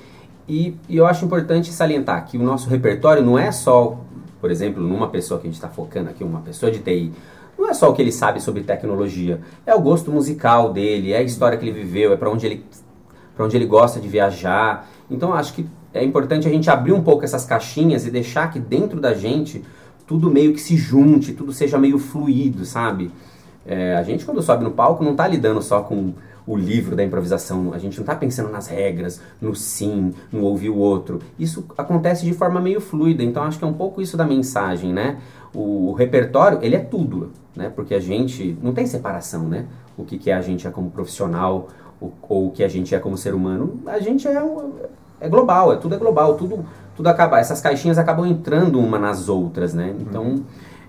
E, 0.47 0.77
e 0.89 0.97
eu 0.97 1.07
acho 1.07 1.25
importante 1.25 1.73
salientar 1.73 2.27
que 2.27 2.37
o 2.37 2.43
nosso 2.43 2.69
repertório 2.69 3.23
não 3.23 3.39
é 3.39 3.51
só, 3.51 3.99
por 4.41 4.51
exemplo, 4.51 4.83
numa 4.83 5.09
pessoa 5.09 5.41
que 5.41 5.47
a 5.47 5.51
gente 5.51 5.57
está 5.57 5.69
focando 5.69 6.11
aqui, 6.11 6.23
uma 6.23 6.41
pessoa 6.41 6.71
de 6.71 6.79
TI. 6.81 7.11
Não 7.59 7.71
é 7.71 7.73
só 7.75 7.91
o 7.91 7.95
que 7.95 8.03
ele 8.03 8.13
sabe 8.13 8.39
sobre 8.39 8.63
tecnologia, 8.63 9.41
é 9.65 9.75
o 9.75 9.81
gosto 9.81 10.11
musical 10.13 10.73
dele, 10.75 11.13
é 11.13 11.17
a 11.19 11.23
história 11.23 11.57
que 11.57 11.65
ele 11.65 11.73
viveu, 11.73 12.13
é 12.13 12.17
para 12.17 12.29
onde 12.31 12.45
ele 12.45 12.65
para 13.35 13.45
onde 13.45 13.57
ele 13.57 13.67
gosta 13.67 13.99
de 14.01 14.09
viajar. 14.09 14.89
Então 15.11 15.35
acho 15.35 15.53
que 15.53 15.67
é 15.97 16.05
importante 16.05 16.47
a 16.47 16.51
gente 16.51 16.71
abrir 16.71 16.93
um 16.93 17.03
pouco 17.03 17.25
essas 17.25 17.45
caixinhas 17.45 18.07
e 18.07 18.11
deixar 18.11 18.51
que 18.51 18.59
dentro 18.59 19.01
da 19.01 19.15
gente 19.15 19.65
tudo 20.07 20.31
meio 20.31 20.53
que 20.53 20.61
se 20.61 20.77
junte, 20.77 21.33
tudo 21.33 21.53
seja 21.53 21.79
meio 21.79 21.99
fluido, 21.99 22.65
sabe? 22.65 23.11
É, 23.65 23.97
a 23.97 24.03
gente 24.03 24.25
quando 24.25 24.41
sobe 24.41 24.63
no 24.63 24.71
palco 24.71 25.03
não 25.03 25.13
está 25.13 25.27
lidando 25.27 25.61
só 25.61 25.83
com 25.83 26.13
o 26.47 26.57
livro 26.57 26.95
da 26.95 27.03
improvisação, 27.03 27.73
a 27.73 27.79
gente 27.79 27.97
não 27.97 28.05
está 28.05 28.15
pensando 28.15 28.49
nas 28.51 28.69
regras, 28.69 29.21
no 29.41 29.53
sim, 29.57 30.15
no 30.31 30.45
ouvir 30.45 30.71
o 30.71 30.77
outro. 30.77 31.19
Isso 31.37 31.67
acontece 31.77 32.25
de 32.25 32.33
forma 32.33 32.61
meio 32.61 32.81
fluida, 32.81 33.25
então 33.25 33.43
acho 33.43 33.59
que 33.59 33.65
é 33.65 33.67
um 33.67 33.73
pouco 33.73 34.01
isso 34.01 34.17
da 34.17 34.25
mensagem, 34.25 34.93
né? 34.93 35.19
O, 35.53 35.89
o 35.89 35.93
repertório, 35.93 36.61
ele 36.63 36.77
é 36.77 36.79
tudo, 36.79 37.33
né? 37.57 37.69
Porque 37.69 37.95
a 37.95 38.01
gente 38.01 38.57
não 38.63 38.73
tem 38.73 38.87
separação, 38.87 39.49
né? 39.49 39.67
O 39.97 40.05
que, 40.05 40.19
que 40.19 40.31
é 40.31 40.35
a 40.35 40.41
gente 40.41 40.69
é 40.69 40.71
como 40.71 40.89
profissional 40.89 41.69
ou 42.01 42.49
o 42.49 42.51
que 42.51 42.63
a 42.63 42.69
gente 42.69 42.95
é 42.95 42.99
como 42.99 43.17
ser 43.17 43.35
humano, 43.35 43.81
a 43.87 43.99
gente 43.99 44.29
é, 44.29 44.43
é 45.21 45.29
global, 45.29 45.73
é 45.73 45.77
tudo 45.77 45.95
é 45.95 45.99
global, 45.99 46.35
tudo, 46.35 46.65
tudo 46.97 47.07
acaba, 47.09 47.39
essas 47.39 47.61
caixinhas 47.61 47.99
acabam 47.99 48.27
entrando 48.27 48.79
uma 48.79 48.99
nas 48.99 49.29
outras, 49.29 49.75
né? 49.75 49.95
Então 50.01 50.45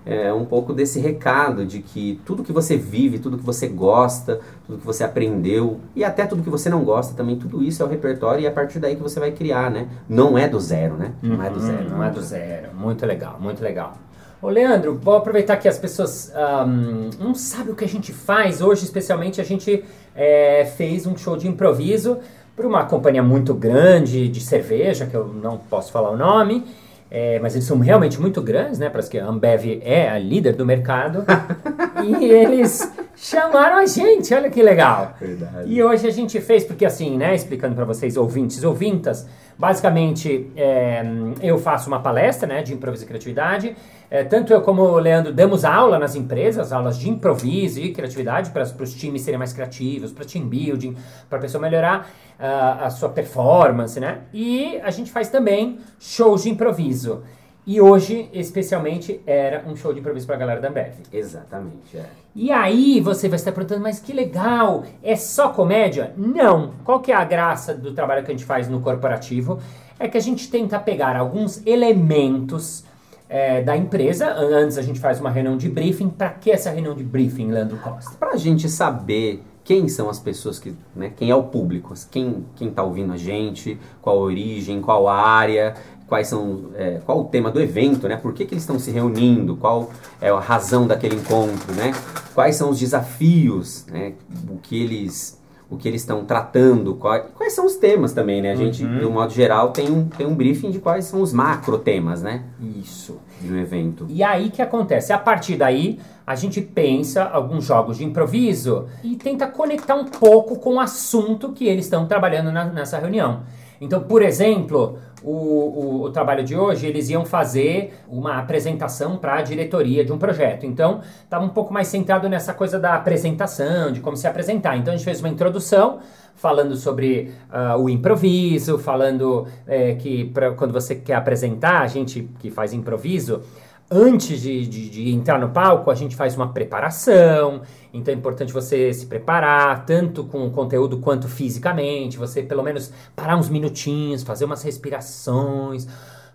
é 0.06 0.32
um 0.32 0.46
pouco 0.46 0.72
desse 0.72 0.98
recado 1.00 1.66
de 1.66 1.80
que 1.80 2.18
tudo 2.24 2.42
que 2.42 2.52
você 2.52 2.78
vive, 2.78 3.18
tudo 3.18 3.36
que 3.36 3.44
você 3.44 3.68
gosta, 3.68 4.40
tudo 4.66 4.78
que 4.78 4.86
você 4.86 5.04
aprendeu 5.04 5.80
e 5.94 6.02
até 6.02 6.24
tudo 6.24 6.42
que 6.42 6.48
você 6.48 6.70
não 6.70 6.82
gosta 6.82 7.14
também, 7.14 7.36
tudo 7.36 7.62
isso 7.62 7.82
é 7.82 7.86
o 7.86 7.88
repertório 7.88 8.42
e 8.42 8.46
é 8.46 8.48
a 8.48 8.52
partir 8.52 8.78
daí 8.78 8.96
que 8.96 9.02
você 9.02 9.20
vai 9.20 9.32
criar, 9.32 9.70
né? 9.70 9.86
Não 10.08 10.38
é 10.38 10.48
do 10.48 10.58
zero, 10.58 10.94
né? 10.96 11.12
Não 11.22 11.42
é 11.42 11.50
do 11.50 11.58
Uhum, 11.60 11.66
zero. 11.66 11.90
Não 11.90 12.02
é 12.02 12.10
do 12.10 12.22
zero. 12.22 12.68
Muito 12.74 13.04
legal, 13.04 13.36
muito 13.38 13.62
legal. 13.62 13.94
Ô 14.40 14.48
Leandro, 14.48 14.94
vou 15.02 15.16
aproveitar 15.16 15.56
que 15.56 15.68
as 15.68 15.78
pessoas 15.78 16.32
ahm, 16.34 17.10
não 17.18 17.34
sabem 17.34 17.72
o 17.72 17.76
que 17.76 17.84
a 17.84 17.88
gente 17.88 18.12
faz. 18.12 18.62
Hoje, 18.62 18.84
especialmente, 18.84 19.40
a 19.40 19.44
gente 19.44 19.84
é, 20.14 20.64
fez 20.76 21.06
um 21.06 21.16
show 21.16 21.36
de 21.36 21.48
improviso 21.48 22.18
para 22.58 22.66
uma 22.66 22.84
companhia 22.84 23.22
muito 23.22 23.54
grande 23.54 24.28
de 24.28 24.40
cerveja, 24.40 25.06
que 25.06 25.14
eu 25.14 25.28
não 25.28 25.58
posso 25.58 25.92
falar 25.92 26.10
o 26.10 26.16
nome, 26.16 26.64
é, 27.08 27.38
mas 27.38 27.54
eles 27.54 27.64
são 27.64 27.78
realmente 27.78 28.20
muito 28.20 28.42
grandes, 28.42 28.80
né? 28.80 28.90
Parece 28.90 29.08
que 29.08 29.16
a 29.16 29.24
Ambev 29.24 29.80
é 29.80 30.08
a 30.08 30.18
líder 30.18 30.56
do 30.56 30.66
mercado. 30.66 31.24
e 32.04 32.24
eles 32.24 32.92
Chamaram 33.20 33.78
a 33.78 33.86
gente, 33.86 34.32
olha 34.32 34.48
que 34.48 34.62
legal. 34.62 35.14
Verdade. 35.20 35.72
E 35.72 35.82
hoje 35.82 36.06
a 36.06 36.10
gente 36.10 36.40
fez, 36.40 36.64
porque 36.64 36.86
assim, 36.86 37.16
né, 37.16 37.34
explicando 37.34 37.74
para 37.74 37.84
vocês, 37.84 38.16
ouvintes 38.16 38.62
e 38.62 38.66
ouvintas, 38.66 39.28
basicamente 39.58 40.48
é, 40.56 41.04
eu 41.42 41.58
faço 41.58 41.88
uma 41.88 42.00
palestra 42.00 42.46
né, 42.46 42.62
de 42.62 42.72
improviso 42.72 43.02
e 43.02 43.06
criatividade. 43.06 43.76
É, 44.08 44.22
tanto 44.22 44.52
eu 44.52 44.62
como 44.62 44.82
o 44.82 44.98
Leandro 44.98 45.32
damos 45.32 45.64
aula 45.64 45.98
nas 45.98 46.14
empresas, 46.14 46.72
aulas 46.72 46.96
de 46.96 47.10
improviso 47.10 47.80
e 47.80 47.92
criatividade 47.92 48.50
para 48.50 48.62
os 48.62 48.94
times 48.94 49.22
serem 49.22 49.36
mais 49.36 49.52
criativos, 49.52 50.12
para 50.12 50.24
team 50.24 50.46
building, 50.46 50.96
para 51.28 51.38
a 51.38 51.40
pessoa 51.40 51.60
melhorar 51.60 52.08
ah, 52.38 52.86
a 52.86 52.90
sua 52.90 53.08
performance, 53.08 53.98
né? 54.00 54.20
E 54.32 54.78
a 54.82 54.90
gente 54.90 55.10
faz 55.10 55.28
também 55.28 55.80
shows 55.98 56.44
de 56.44 56.50
improviso. 56.50 57.22
E 57.68 57.82
hoje, 57.82 58.30
especialmente, 58.32 59.20
era 59.26 59.62
um 59.68 59.76
show 59.76 59.92
de 59.92 60.00
improviso 60.00 60.26
para 60.26 60.36
a 60.36 60.38
galera 60.38 60.58
da 60.58 60.68
Ambev. 60.68 60.94
Exatamente, 61.12 61.98
é. 61.98 62.06
E 62.34 62.50
aí 62.50 62.98
você 62.98 63.28
vai 63.28 63.36
estar 63.36 63.52
perguntando, 63.52 63.82
mas 63.82 64.00
que 64.00 64.10
legal, 64.10 64.84
é 65.02 65.14
só 65.14 65.50
comédia? 65.50 66.14
Não. 66.16 66.72
Qual 66.82 66.98
que 67.00 67.12
é 67.12 67.14
a 67.14 67.24
graça 67.24 67.74
do 67.74 67.92
trabalho 67.92 68.24
que 68.24 68.30
a 68.30 68.34
gente 68.34 68.46
faz 68.46 68.70
no 68.70 68.80
corporativo? 68.80 69.60
É 70.00 70.08
que 70.08 70.16
a 70.16 70.20
gente 70.20 70.50
tenta 70.50 70.80
pegar 70.80 71.14
alguns 71.14 71.60
elementos 71.66 72.86
é, 73.28 73.60
da 73.60 73.76
empresa. 73.76 74.32
Antes 74.32 74.78
a 74.78 74.82
gente 74.82 74.98
faz 74.98 75.20
uma 75.20 75.28
reunião 75.28 75.58
de 75.58 75.68
briefing. 75.68 76.08
Para 76.08 76.30
que 76.30 76.50
essa 76.50 76.70
reunião 76.70 76.94
de 76.94 77.04
briefing, 77.04 77.50
Leandro 77.50 77.76
Costa? 77.76 78.12
Pra 78.18 78.34
gente 78.38 78.66
saber 78.66 79.42
quem 79.68 79.86
são 79.86 80.08
as 80.08 80.18
pessoas 80.18 80.58
que, 80.58 80.74
né, 80.96 81.12
quem 81.14 81.28
é 81.28 81.34
o 81.34 81.42
público, 81.42 81.92
quem, 82.10 82.46
quem 82.56 82.70
tá 82.70 82.82
ouvindo 82.82 83.12
a 83.12 83.18
gente, 83.18 83.78
qual 84.00 84.16
a 84.16 84.20
origem, 84.20 84.80
qual 84.80 85.06
a 85.06 85.14
área, 85.14 85.74
quais 86.08 86.26
são, 86.26 86.70
é, 86.74 87.00
qual 87.04 87.20
o 87.20 87.24
tema 87.24 87.50
do 87.50 87.60
evento, 87.60 88.08
né, 88.08 88.16
por 88.16 88.32
que, 88.32 88.44
que 88.46 88.54
eles 88.54 88.62
estão 88.62 88.78
se 88.78 88.90
reunindo, 88.90 89.56
qual 89.56 89.90
é 90.20 90.30
a 90.30 90.40
razão 90.40 90.86
daquele 90.86 91.16
encontro, 91.16 91.72
né, 91.74 91.92
quais 92.34 92.56
são 92.56 92.70
os 92.70 92.78
desafios, 92.78 93.84
né, 93.86 94.14
o 94.50 94.56
que 94.56 94.82
eles 94.82 95.36
o 95.70 95.76
que 95.76 95.86
eles 95.86 96.00
estão 96.00 96.24
tratando, 96.24 96.94
quais, 96.94 97.24
quais 97.36 97.52
são 97.52 97.66
os 97.66 97.74
temas 97.76 98.14
também, 98.14 98.40
né? 98.40 98.52
A 98.52 98.56
gente, 98.56 98.82
Uhum. 98.82 98.98
de 99.00 99.04
um 99.04 99.10
modo 99.10 99.30
geral, 99.34 99.68
tem 99.70 99.90
um, 99.90 100.08
tem 100.08 100.26
um 100.26 100.34
briefing 100.34 100.70
de 100.70 100.78
quais 100.78 101.04
são 101.04 101.20
os 101.20 101.30
macro 101.30 101.76
temas, 101.76 102.22
né? 102.22 102.44
Isso. 102.58 103.18
De 103.38 103.52
um 103.52 103.58
evento. 103.58 104.06
E 104.08 104.22
aí 104.22 104.48
que 104.48 104.62
acontece? 104.62 105.12
A 105.12 105.18
partir 105.18 105.56
daí, 105.56 106.00
a 106.26 106.34
gente 106.34 106.62
pensa 106.62 107.22
alguns 107.22 107.66
jogos 107.66 107.98
de 107.98 108.04
improviso 108.06 108.86
e 109.04 109.14
tenta 109.16 109.46
conectar 109.46 109.94
um 109.94 110.06
pouco 110.06 110.58
com 110.58 110.76
o 110.76 110.80
assunto 110.80 111.52
que 111.52 111.66
eles 111.66 111.84
estão 111.84 112.06
trabalhando 112.06 112.50
na- 112.50 112.64
nessa 112.64 112.98
reunião. 112.98 113.40
Então, 113.78 114.00
por 114.00 114.22
exemplo, 114.22 114.96
o, 115.22 115.30
o- 115.32 116.02
o 116.04 116.10
trabalho 116.10 116.44
de 116.44 116.56
hoje, 116.56 116.86
eles 116.86 117.08
iam 117.10 117.24
fazer 117.24 117.94
uma 118.08 118.38
apresentação 118.38 119.16
para 119.16 119.34
a 119.36 119.42
diretoria 119.42 120.04
de 120.04 120.12
um 120.12 120.18
projeto. 120.18 120.64
Então, 120.64 121.00
estava 121.24 121.44
um 121.44 121.48
pouco 121.48 121.72
mais 121.72 121.88
centrado 121.88 122.28
nessa 122.28 122.54
coisa 122.54 122.78
da 122.78 122.94
apresentação, 122.94 123.90
de 123.92 124.00
como 124.00 124.16
se 124.16 124.26
apresentar. 124.26 124.76
Então, 124.76 124.92
a 124.92 124.96
gente 124.96 125.04
fez 125.04 125.20
uma 125.20 125.28
introdução 125.28 125.98
falando 126.34 126.76
sobre 126.76 127.32
ah, 127.50 127.76
o 127.76 127.88
improviso, 127.88 128.78
falando 128.78 129.46
eh, 129.66 129.96
que 129.96 130.26
pra, 130.26 130.52
quando 130.52 130.72
você 130.72 130.94
quer 130.94 131.14
apresentar, 131.14 131.80
a 131.82 131.86
gente 131.88 132.28
que 132.38 132.48
faz 132.50 132.72
improviso, 132.72 133.42
antes 133.90 134.40
de, 134.42 134.66
de- 134.66 134.88
de 134.90 135.10
entrar 135.10 135.38
no 135.38 135.48
palco, 135.50 135.90
a 135.90 135.94
gente 135.94 136.14
faz 136.16 136.34
uma 136.36 136.52
preparação. 136.52 137.62
Então 137.92 138.12
é 138.12 138.16
importante 138.16 138.52
você 138.52 138.92
se 138.92 139.06
preparar, 139.06 139.86
tanto 139.86 140.24
com 140.24 140.46
o 140.46 140.50
conteúdo 140.50 140.98
quanto 140.98 141.28
fisicamente. 141.28 142.18
Você 142.18 142.42
pelo 142.42 142.62
menos 142.62 142.92
parar 143.16 143.36
uns 143.36 143.48
minutinhos, 143.48 144.22
fazer 144.22 144.44
umas 144.44 144.62
respirações, 144.62 145.86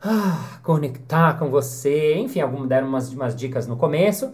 ah, 0.01 0.57
conectar 0.63 1.37
com 1.37 1.49
você. 1.49 2.15
Enfim, 2.17 2.41
algum, 2.41 2.65
deram 2.65 2.87
umas, 2.87 3.11
umas 3.13 3.35
dicas 3.35 3.67
no 3.67 3.75
começo. 3.77 4.31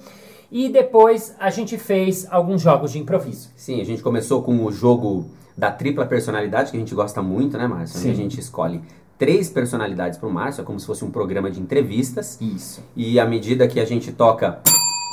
E 0.52 0.68
depois 0.70 1.36
a 1.40 1.50
gente 1.52 1.78
fez 1.78 2.26
alguns 2.32 2.62
jogos 2.62 2.92
de 2.92 3.00
improviso. 3.00 3.50
Sim, 3.56 3.82
a 3.82 3.84
gente 3.84 4.02
começou 4.02 4.42
com 4.42 4.64
o 4.66 4.72
jogo 4.72 5.30
da 5.56 5.70
tripla 5.72 6.06
personalidade, 6.06 6.72
que 6.72 6.78
a 6.78 6.80
gente 6.80 6.96
gosta 6.96 7.22
muito, 7.22 7.58
né, 7.58 7.68
Márcio? 7.68 8.00
Sim. 8.00 8.10
Onde 8.10 8.20
a 8.20 8.24
gente 8.24 8.40
escolhe 8.40 8.82
três 9.20 9.50
personalidades 9.50 10.18
para 10.18 10.28
o 10.28 10.32
Márcio, 10.32 10.62
é 10.62 10.64
como 10.66 10.80
se 10.80 10.86
fosse 10.88 11.04
um 11.06 11.12
programa 11.12 11.52
de 11.52 11.60
entrevistas. 11.60 12.40
Isso. 12.42 12.82
E 12.96 13.20
à 13.20 13.26
medida 13.26 13.68
que 13.68 13.80
a 13.80 13.86
gente 13.86 14.12
toca 14.14 14.60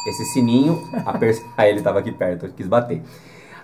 esse 0.08 0.24
sininho, 0.26 0.80
a 1.04 1.18
pers... 1.18 1.42
Aí 1.58 1.68
ele 1.70 1.78
estava 1.78 1.98
aqui 1.98 2.12
perto, 2.12 2.46
eu 2.46 2.52
quis 2.52 2.68
bater. 2.68 3.02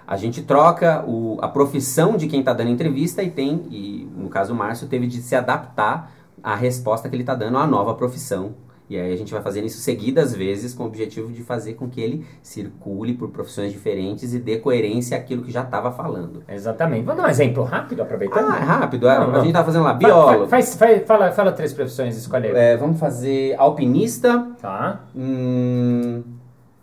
A 0.04 0.16
gente 0.16 0.42
troca 0.42 1.04
o- 1.06 1.38
a 1.40 1.46
profissão 1.48 2.16
de 2.16 2.26
quem 2.26 2.40
está 2.40 2.52
dando 2.52 2.70
entrevista 2.70 3.22
e 3.22 3.30
tem, 3.30 3.62
e 3.70 4.08
no 4.16 4.28
caso 4.28 4.52
o 4.52 4.56
Márcio, 4.56 4.88
teve 4.88 5.06
de 5.06 5.22
se 5.22 5.36
adaptar 5.36 6.12
à 6.42 6.56
resposta 6.56 7.08
que 7.08 7.14
ele 7.14 7.22
está 7.22 7.36
dando 7.36 7.56
à 7.56 7.66
nova 7.66 7.94
profissão. 7.94 8.52
E 8.92 8.98
aí 8.98 9.10
a 9.12 9.16
gente 9.16 9.32
vai 9.32 9.40
fazendo 9.42 9.66
isso 9.66 9.78
seguidas 9.78 10.34
vezes 10.34 10.74
com 10.74 10.82
o 10.82 10.86
objetivo 10.86 11.32
de 11.32 11.42
fazer 11.42 11.72
com 11.74 11.88
que 11.88 11.98
ele 12.00 12.26
circule 12.42 13.14
por 13.14 13.30
profissões 13.30 13.72
diferentes 13.72 14.34
e 14.34 14.38
dê 14.38 14.58
coerência 14.58 15.16
àquilo 15.16 15.42
que 15.42 15.50
já 15.50 15.62
estava 15.62 15.90
falando. 15.90 16.42
Exatamente. 16.46 17.04
Vou 17.06 17.14
dar 17.14 17.24
um 17.24 17.28
exemplo 17.30 17.62
rápido, 17.64 18.02
aproveitando. 18.02 18.50
Ah, 18.50 18.56
é 18.58 18.60
rápido. 18.62 19.08
é, 19.08 19.18
Não, 19.18 19.24
a 19.24 19.26
não. 19.28 19.40
gente 19.44 19.52
tá 19.54 19.64
fazendo 19.64 19.84
lá, 19.84 19.94
biólogo. 19.94 20.46
Faz, 20.46 20.74
faz- 20.74 21.06
fala, 21.06 21.32
fala 21.32 21.52
três 21.52 21.72
profissões, 21.72 22.16
escolhe. 22.18 22.48
É, 22.48 22.76
vamos 22.76 23.00
fazer 23.00 23.54
alpinista, 23.58 24.46
Tá. 24.60 25.00
hum, 25.16 26.22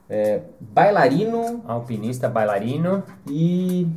é, 0.09 0.41
bailarino 0.59 1.61
Alpinista, 1.67 2.27
bailarino, 2.27 3.03
e 3.29 3.87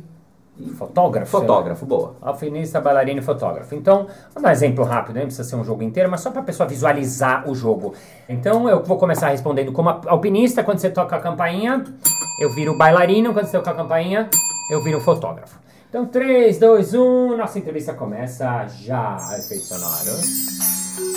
fotógrafo. 0.69 1.31
fotógrafo. 1.31 1.85
Boa. 1.85 2.15
Alpinista, 2.21 2.79
bailarino 2.79 3.19
e 3.19 3.23
fotógrafo. 3.23 3.75
Então, 3.75 4.07
vou 4.33 4.41
dar 4.41 4.49
um 4.49 4.51
exemplo 4.51 4.83
rápido? 4.83 5.15
Não 5.15 5.23
precisa 5.23 5.43
ser 5.43 5.55
um 5.55 5.63
jogo 5.63 5.83
inteiro, 5.83 6.09
mas 6.09 6.21
só 6.21 6.31
para 6.31 6.41
a 6.41 6.43
pessoa 6.43 6.67
visualizar 6.67 7.49
o 7.49 7.55
jogo. 7.55 7.93
Então, 8.27 8.67
eu 8.69 8.83
vou 8.83 8.97
começar 8.97 9.29
respondendo 9.29 9.71
como 9.71 9.89
alpinista, 9.89 10.63
quando 10.63 10.79
você 10.79 10.89
toca 10.89 11.15
a 11.15 11.19
campainha, 11.19 11.83
eu 12.39 12.49
viro 12.49 12.77
bailarino, 12.77 13.33
quando 13.33 13.45
você 13.45 13.57
toca 13.57 13.71
a 13.71 13.75
campainha, 13.75 14.29
eu 14.69 14.83
viro 14.83 14.99
fotógrafo. 14.99 15.59
Então, 15.89 16.05
3, 16.05 16.57
2, 16.57 16.93
1, 16.93 17.37
nossa 17.37 17.59
entrevista 17.59 17.93
começa 17.93 18.67
já, 18.67 19.17
efeito 19.37 19.63
sonoro. 19.63 20.17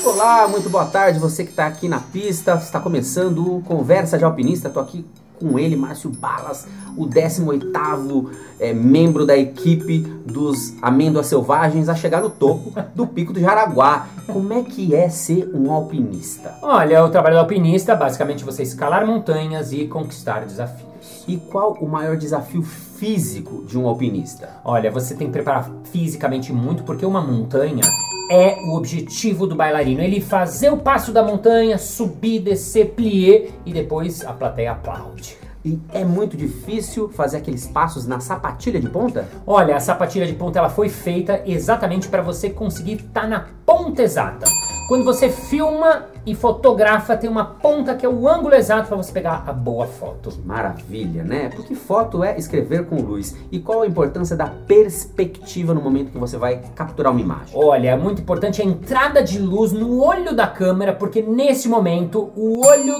Olá, 0.04 0.46
muito 0.46 0.70
boa 0.70 0.84
tarde. 0.84 1.18
Você 1.18 1.44
que 1.44 1.50
está 1.50 1.66
aqui 1.66 1.88
na 1.88 1.98
pista, 1.98 2.54
está 2.54 2.78
começando 2.78 3.56
o 3.56 3.62
Conversa 3.62 4.16
de 4.16 4.24
Alpinista. 4.24 4.68
Estou 4.68 4.82
aqui 4.82 5.04
com 5.38 5.58
ele, 5.58 5.76
Márcio 5.76 6.10
Balas, 6.10 6.66
o 6.96 7.06
18º 7.06 8.30
é, 8.58 8.72
membro 8.72 9.26
da 9.26 9.36
equipe 9.36 10.00
dos 10.24 10.74
Amêndoas 10.80 11.26
Selvagens 11.26 11.88
a 11.88 11.94
chegar 11.94 12.22
no 12.22 12.30
topo 12.30 12.72
do 12.94 13.06
Pico 13.06 13.32
do 13.32 13.40
Jaraguá. 13.40 14.06
Como 14.26 14.52
é 14.52 14.62
que 14.62 14.94
é 14.94 15.08
ser 15.08 15.50
um 15.54 15.70
alpinista? 15.70 16.54
Olha, 16.62 17.04
o 17.04 17.10
trabalho 17.10 17.36
do 17.36 17.40
alpinista, 17.40 17.94
basicamente 17.94 18.44
você 18.44 18.62
escalar 18.62 19.06
montanhas 19.06 19.72
e 19.72 19.86
conquistar 19.86 20.44
desafios. 20.44 21.24
E 21.28 21.36
qual 21.36 21.74
o 21.80 21.88
maior 21.88 22.16
desafio 22.16 22.62
físico 22.62 23.64
de 23.66 23.78
um 23.78 23.86
alpinista? 23.86 24.48
Olha, 24.64 24.90
você 24.90 25.14
tem 25.14 25.26
que 25.26 25.32
preparar 25.32 25.70
fisicamente 25.92 26.52
muito, 26.52 26.82
porque 26.82 27.04
uma 27.04 27.20
montanha 27.20 27.82
é 28.30 28.58
o 28.64 28.74
objetivo 28.74 29.46
do 29.46 29.54
bailarino. 29.54 30.00
Ele 30.00 30.20
fazer 30.20 30.70
o 30.70 30.78
passo 30.78 31.12
da 31.12 31.22
montanha, 31.22 31.78
subir, 31.78 32.40
descer, 32.40 32.90
plier 32.90 33.50
e 33.64 33.72
depois 33.72 34.24
a 34.24 34.32
plateia 34.32 34.72
aplaude. 34.72 35.36
E 35.64 35.80
é 35.92 36.04
muito 36.04 36.36
difícil 36.36 37.08
fazer 37.08 37.38
aqueles 37.38 37.66
passos 37.66 38.06
na 38.06 38.20
sapatilha 38.20 38.78
de 38.78 38.88
ponta? 38.88 39.26
Olha, 39.44 39.74
a 39.74 39.80
sapatilha 39.80 40.26
de 40.26 40.32
ponta 40.32 40.60
ela 40.60 40.68
foi 40.68 40.88
feita 40.88 41.42
exatamente 41.44 42.08
para 42.08 42.22
você 42.22 42.48
conseguir 42.48 43.00
estar 43.00 43.26
na 43.26 43.46
ponta 43.64 44.02
exata. 44.02 44.46
Quando 44.88 45.04
você 45.04 45.28
filma 45.28 46.06
e 46.24 46.32
fotografa, 46.32 47.16
tem 47.16 47.28
uma 47.28 47.44
ponta 47.44 47.96
que 47.96 48.06
é 48.06 48.08
o 48.08 48.28
ângulo 48.28 48.54
exato 48.54 48.86
para 48.86 48.96
você 48.96 49.10
pegar 49.10 49.42
a 49.44 49.52
boa 49.52 49.84
foto. 49.84 50.32
Maravilha, 50.44 51.24
né? 51.24 51.48
Porque 51.48 51.74
foto 51.74 52.22
é 52.22 52.38
escrever 52.38 52.86
com 52.86 53.02
luz. 53.02 53.36
E 53.50 53.58
qual 53.58 53.82
a 53.82 53.86
importância 53.86 54.36
da 54.36 54.46
perspectiva 54.46 55.74
no 55.74 55.80
momento 55.80 56.12
que 56.12 56.18
você 56.18 56.36
vai 56.36 56.62
capturar 56.76 57.10
uma 57.10 57.20
imagem? 57.20 57.52
Olha, 57.52 57.90
é 57.90 57.96
muito 57.96 58.22
importante 58.22 58.62
a 58.62 58.64
entrada 58.64 59.24
de 59.24 59.40
luz 59.40 59.72
no 59.72 60.00
olho 60.00 60.32
da 60.36 60.46
câmera, 60.46 60.92
porque 60.92 61.20
nesse 61.20 61.68
momento 61.68 62.30
o 62.36 62.64
olho 62.64 62.94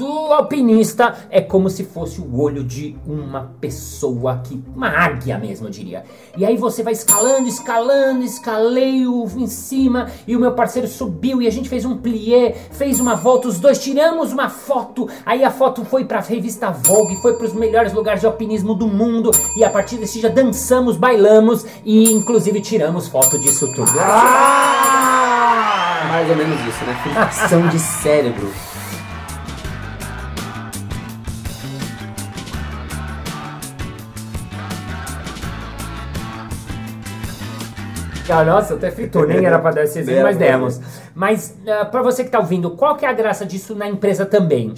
do 0.00 0.32
alpinista 0.32 1.14
é 1.28 1.42
como 1.42 1.68
se 1.68 1.84
fosse 1.84 2.22
o 2.22 2.40
olho 2.40 2.64
de 2.64 2.96
uma 3.06 3.52
pessoa 3.60 4.40
que. 4.42 4.58
uma 4.74 4.88
águia 4.88 5.36
mesmo, 5.36 5.66
eu 5.66 5.70
diria. 5.70 6.04
E 6.38 6.46
aí 6.46 6.56
você 6.56 6.82
vai 6.82 6.94
escalando, 6.94 7.46
escalando, 7.46 8.24
escaleio 8.24 9.30
em 9.36 9.46
cima, 9.46 10.10
e 10.26 10.34
o 10.34 10.40
meu 10.40 10.52
parceiro 10.52 10.88
subiu 10.88 11.42
e 11.42 11.46
a 11.46 11.50
gente 11.50 11.68
fez 11.68 11.84
um 11.84 11.98
plié, 11.98 12.52
fez 12.70 12.98
uma 12.98 13.14
volta, 13.14 13.48
os 13.48 13.60
dois 13.60 13.78
tiramos 13.78 14.32
uma 14.32 14.48
foto, 14.48 15.06
aí 15.26 15.44
a 15.44 15.50
foto 15.50 15.84
foi 15.84 16.06
pra 16.06 16.20
revista 16.20 16.70
Vogue, 16.70 17.16
foi 17.16 17.34
pros 17.34 17.52
melhores 17.52 17.92
lugares 17.92 18.22
de 18.22 18.26
alpinismo 18.26 18.74
do 18.74 18.86
mundo, 18.86 19.30
e 19.54 19.62
a 19.62 19.68
partir 19.68 19.98
desse 19.98 20.18
dia 20.18 20.30
dançamos, 20.30 20.96
bailamos 20.96 21.66
e 21.84 22.10
inclusive 22.10 22.62
tiramos 22.62 23.06
foto 23.06 23.38
disso 23.38 23.70
tudo. 23.74 23.92
Ah! 23.98 24.80
Mais 26.08 26.30
ou 26.30 26.36
menos 26.36 26.58
isso, 26.66 26.84
né? 26.84 26.98
Fricção 27.02 27.68
de 27.68 27.78
cérebro. 27.78 28.50
Nossa, 38.44 38.74
até 38.74 38.90
fritou, 38.90 39.26
nem 39.26 39.44
era 39.44 39.58
pra 39.58 39.70
dar 39.72 39.84
esse 39.84 39.98
exemplo, 40.00 40.22
mas 40.22 40.36
Demos. 40.36 40.80
Mas 41.14 41.54
ah, 41.66 41.84
pra 41.84 42.02
você 42.02 42.24
que 42.24 42.30
tá 42.30 42.38
ouvindo, 42.38 42.70
qual 42.70 42.96
que 42.96 43.04
é 43.04 43.08
a 43.08 43.12
graça 43.12 43.44
disso 43.44 43.74
na 43.74 43.88
empresa 43.88 44.24
também? 44.26 44.72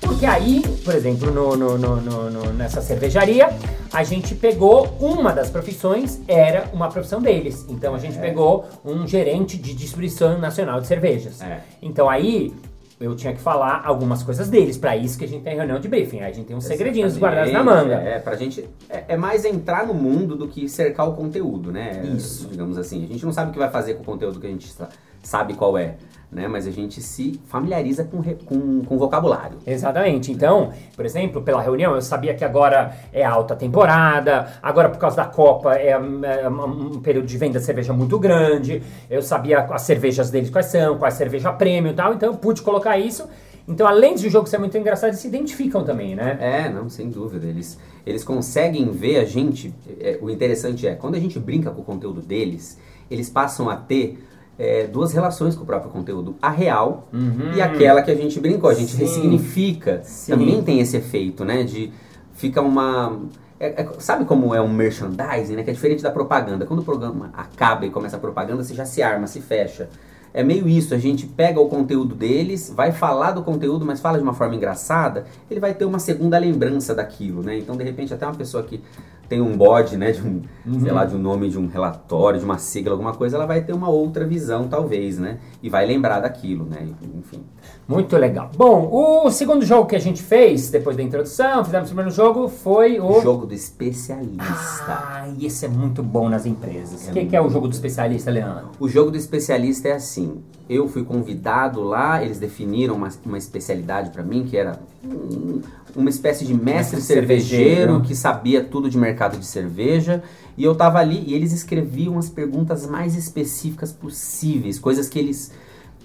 porque 0.00 0.24
aí, 0.24 0.62
por 0.82 0.94
exemplo, 0.94 1.30
no, 1.30 1.54
no- 1.56 1.76
no- 1.76 2.52
nessa 2.54 2.80
cervejaria, 2.80 3.50
a 3.92 4.02
gente 4.02 4.34
pegou 4.34 4.86
uma 4.98 5.30
das 5.30 5.50
profissões, 5.50 6.20
era 6.26 6.70
uma 6.72 6.88
profissão 6.88 7.20
deles. 7.20 7.66
Então 7.68 7.94
a 7.94 7.98
gente 7.98 8.18
pegou 8.18 8.64
um 8.82 9.06
gerente 9.06 9.58
de 9.58 9.74
distribuição 9.74 10.38
nacional 10.38 10.80
de 10.80 10.86
cervejas. 10.86 11.42
É. 11.42 11.60
Então 11.82 12.08
aí 12.08 12.54
eu 12.98 13.14
tinha 13.14 13.32
que 13.34 13.40
falar 13.40 13.82
algumas 13.84 14.22
coisas 14.22 14.48
deles, 14.48 14.78
pra 14.78 14.96
isso 14.96 15.18
que 15.18 15.24
a 15.24 15.28
gente 15.28 15.42
tem 15.42 15.54
reunião 15.56 15.78
de 15.78 15.86
briefing. 15.88 16.20
Aí 16.20 16.30
a 16.30 16.34
gente 16.34 16.46
tem 16.46 16.56
uns 16.56 16.64
segredinhos 16.64 17.16
guardados 17.18 17.52
na 17.52 17.62
manga. 17.62 17.94
É, 17.96 18.18
pra 18.18 18.34
gente. 18.36 18.66
É, 18.88 19.04
é 19.08 19.16
mais 19.16 19.44
entrar 19.44 19.86
no 19.86 19.92
mundo 19.94 20.34
do 20.34 20.48
que 20.48 20.68
cercar 20.68 21.06
o 21.08 21.12
conteúdo, 21.14 21.70
né? 21.70 22.02
Isso. 22.16 22.48
Digamos 22.48 22.78
assim. 22.78 23.04
A 23.04 23.08
gente 23.08 23.24
não 23.24 23.32
sabe 23.32 23.50
o 23.50 23.52
que 23.52 23.58
vai 23.58 23.70
fazer 23.70 23.94
com 23.94 24.02
o 24.02 24.04
conteúdo 24.04 24.40
que 24.40 24.46
a 24.46 24.50
gente 24.50 24.68
sa- 24.72 24.88
sabe 25.26 25.54
qual 25.54 25.76
é, 25.76 25.96
né? 26.30 26.46
Mas 26.48 26.66
a 26.66 26.70
gente 26.70 27.00
se 27.00 27.40
familiariza 27.46 28.04
com, 28.04 28.22
com, 28.22 28.82
com 28.84 28.98
vocabulário. 28.98 29.58
Exatamente. 29.66 30.30
Então, 30.30 30.72
por 30.94 31.04
exemplo, 31.04 31.42
pela 31.42 31.60
reunião, 31.60 31.94
eu 31.94 32.02
sabia 32.02 32.34
que 32.34 32.44
agora 32.44 32.96
é 33.12 33.24
alta 33.24 33.56
temporada, 33.56 34.48
agora 34.62 34.88
por 34.88 34.98
causa 34.98 35.16
da 35.16 35.24
Copa 35.24 35.74
é, 35.74 35.90
é 35.90 36.48
um 36.48 36.96
um 36.96 37.00
período 37.00 37.26
de 37.26 37.36
venda 37.36 37.58
de 37.58 37.64
cerveja 37.64 37.92
muito 37.92 38.18
grande, 38.18 38.82
eu 39.10 39.22
sabia 39.22 39.60
as 39.60 39.82
cervejas 39.82 40.30
deles 40.30 40.50
quais 40.50 40.66
são, 40.66 40.98
quais 40.98 41.14
cerveja 41.14 41.52
prêmio 41.52 41.92
e 41.92 41.94
tal, 41.94 42.14
então 42.14 42.32
eu 42.32 42.38
pude 42.38 42.62
colocar 42.62 42.96
isso. 42.98 43.28
Então, 43.68 43.86
além 43.86 44.14
de 44.14 44.28
o 44.28 44.30
jogo 44.30 44.46
ser 44.46 44.58
muito 44.58 44.78
engraçado, 44.78 45.10
eles 45.10 45.20
se 45.20 45.26
identificam 45.26 45.82
também, 45.84 46.14
né? 46.14 46.38
É, 46.40 46.68
não, 46.68 46.88
sem 46.88 47.10
dúvida. 47.10 47.46
Eles, 47.46 47.78
eles 48.06 48.22
conseguem 48.22 48.88
ver 48.92 49.18
a 49.18 49.24
gente. 49.24 49.74
é, 50.00 50.18
o 50.22 50.30
interessante 50.30 50.86
é, 50.86 50.94
quando 50.94 51.16
a 51.16 51.18
gente 51.18 51.38
brinca 51.40 51.70
com 51.72 51.80
o 51.80 51.84
conteúdo 51.84 52.20
deles, 52.20 52.78
eles 53.10 53.28
passam 53.28 53.68
a 53.68 53.76
ter 53.76 54.24
é, 54.58 54.86
duas 54.86 55.12
relações 55.12 55.54
com 55.54 55.62
o 55.62 55.66
próprio 55.66 55.90
conteúdo. 55.90 56.34
A 56.40 56.50
real 56.50 57.08
e 57.54 57.60
aquela 57.60 58.02
que 58.02 58.10
a 58.10 58.14
gente 58.14 58.40
brincou. 58.40 58.70
A 58.70 58.74
gente 58.74 58.92
Sim. 58.92 58.98
ressignifica. 58.98 60.00
Sim. 60.02 60.32
Também 60.32 60.62
tem 60.62 60.80
esse 60.80 60.96
efeito, 60.96 61.44
né? 61.44 61.62
De 61.62 61.92
fica 62.34 62.60
uma. 62.62 63.20
é- 63.60 63.82
é- 63.82 63.88
sabe 63.98 64.24
como 64.24 64.54
é 64.54 64.60
um 64.60 64.68
merchandising, 64.72 65.56
né? 65.56 65.62
Que 65.62 65.70
é 65.70 65.72
diferente 65.72 66.02
da 66.02 66.10
propaganda. 66.10 66.64
Quando 66.66 66.80
o 66.80 66.84
programa 66.84 67.30
acaba 67.34 67.86
e 67.86 67.90
começa 67.90 68.16
a 68.16 68.20
propaganda, 68.20 68.62
você 68.62 68.74
já 68.74 68.84
se 68.84 69.02
arma, 69.02 69.26
se 69.26 69.40
fecha. 69.40 69.88
É 70.34 70.42
meio 70.42 70.68
isso, 70.68 70.92
a 70.92 70.98
gente 70.98 71.26
pega 71.26 71.58
o 71.58 71.66
conteúdo 71.66 72.14
deles, 72.14 72.70
vai 72.74 72.92
falar 72.92 73.30
do 73.30 73.42
conteúdo, 73.42 73.86
mas 73.86 74.00
fala 74.00 74.18
de 74.18 74.22
uma 74.22 74.34
forma 74.34 74.54
engraçada, 74.54 75.24
ele 75.50 75.58
vai 75.58 75.72
ter 75.72 75.86
uma 75.86 75.98
segunda 75.98 76.36
lembrança 76.36 76.94
daquilo, 76.94 77.42
né? 77.42 77.56
Então, 77.56 77.74
de 77.74 77.82
repente, 77.82 78.12
até 78.12 78.26
uma 78.26 78.34
pessoa 78.34 78.62
que 78.62 78.82
tem 79.28 79.40
um 79.40 79.56
bode, 79.56 79.96
né, 79.96 80.12
de 80.12 80.22
um, 80.22 80.42
sei 80.80 80.92
lá, 80.92 81.04
de 81.04 81.14
um 81.14 81.18
nome 81.18 81.48
de 81.48 81.58
um 81.58 81.66
relatório, 81.66 82.38
de 82.38 82.44
uma 82.44 82.58
sigla, 82.58 82.92
alguma 82.92 83.12
coisa, 83.12 83.36
ela 83.36 83.46
vai 83.46 83.62
ter 83.62 83.72
uma 83.72 83.88
outra 83.88 84.26
visão, 84.26 84.68
talvez, 84.68 85.18
né? 85.18 85.38
E 85.62 85.68
vai 85.68 85.86
lembrar 85.86 86.20
daquilo, 86.20 86.64
né? 86.64 86.88
Enfim. 87.18 87.44
Muito 87.88 88.16
legal. 88.16 88.50
Bom, 88.56 88.88
o 89.24 89.30
segundo 89.30 89.64
jogo 89.64 89.86
que 89.86 89.96
a 89.96 90.00
gente 90.00 90.22
fez, 90.22 90.70
depois 90.70 90.96
da 90.96 91.02
introdução, 91.02 91.64
fizemos 91.64 91.88
o 91.88 91.94
primeiro 91.94 92.10
jogo, 92.10 92.48
foi 92.48 92.98
o... 93.00 93.20
Jogo 93.20 93.46
do 93.46 93.54
especialista. 93.54 94.44
Ah, 94.88 95.28
e 95.36 95.46
esse 95.46 95.66
é 95.66 95.68
muito 95.68 96.02
bom 96.02 96.28
nas 96.28 96.46
empresas. 96.46 97.08
O 97.08 97.12
que, 97.12 97.26
que 97.26 97.36
é 97.36 97.40
o 97.40 97.48
jogo 97.48 97.68
do 97.68 97.72
especialista, 97.72 98.30
Leandro? 98.30 98.70
O 98.78 98.88
jogo 98.88 99.10
do 99.10 99.16
especialista 99.16 99.88
é 99.88 99.92
assim. 99.92 100.42
Eu 100.68 100.88
fui 100.88 101.04
convidado 101.04 101.80
lá, 101.82 102.22
eles 102.24 102.38
definiram 102.38 102.94
uma, 102.96 103.08
uma 103.24 103.38
especialidade 103.38 104.10
pra 104.10 104.22
mim, 104.22 104.44
que 104.44 104.56
era 104.56 104.78
um- 105.04 105.60
uma 105.94 106.10
espécie 106.10 106.44
de 106.44 106.52
mestre 106.52 106.96
Mestre 106.96 107.00
cervejeiro, 107.00 107.64
cervejeiro. 107.66 108.00
que 108.02 108.14
sabia 108.16 108.62
tudo 108.64 108.90
de 108.90 108.98
mercado 108.98 109.38
de 109.38 109.46
cerveja. 109.46 110.22
E 110.58 110.64
eu 110.64 110.74
tava 110.74 110.98
ali 110.98 111.22
e 111.26 111.34
eles 111.34 111.52
escreviam 111.52 112.18
as 112.18 112.28
perguntas 112.28 112.86
mais 112.86 113.14
específicas 113.16 113.92
possíveis, 113.92 114.78
coisas 114.78 115.08
que 115.08 115.18
eles 115.18 115.52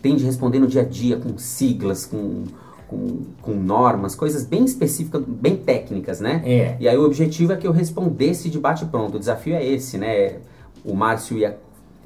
têm 0.01 0.15
de 0.15 0.23
responder 0.25 0.59
no 0.59 0.67
dia 0.67 0.81
a 0.81 0.85
dia, 0.85 1.17
com 1.17 1.37
siglas, 1.37 2.05
com, 2.05 2.43
com, 2.87 3.19
com 3.41 3.51
normas, 3.53 4.13
coisas 4.15 4.45
bem 4.45 4.63
específicas, 4.65 5.23
bem 5.25 5.55
técnicas, 5.57 6.19
né? 6.19 6.41
É. 6.45 6.75
E 6.79 6.87
aí 6.87 6.97
o 6.97 7.03
objetivo 7.05 7.53
é 7.53 7.55
que 7.57 7.65
eu 7.65 7.71
respondesse 7.71 8.49
de 8.49 8.59
bate-pronto. 8.59 9.15
O 9.15 9.19
desafio 9.19 9.55
é 9.55 9.65
esse, 9.65 9.97
né? 9.97 10.35
O 10.85 10.93
Márcio 10.95 11.37
ia 11.37 11.57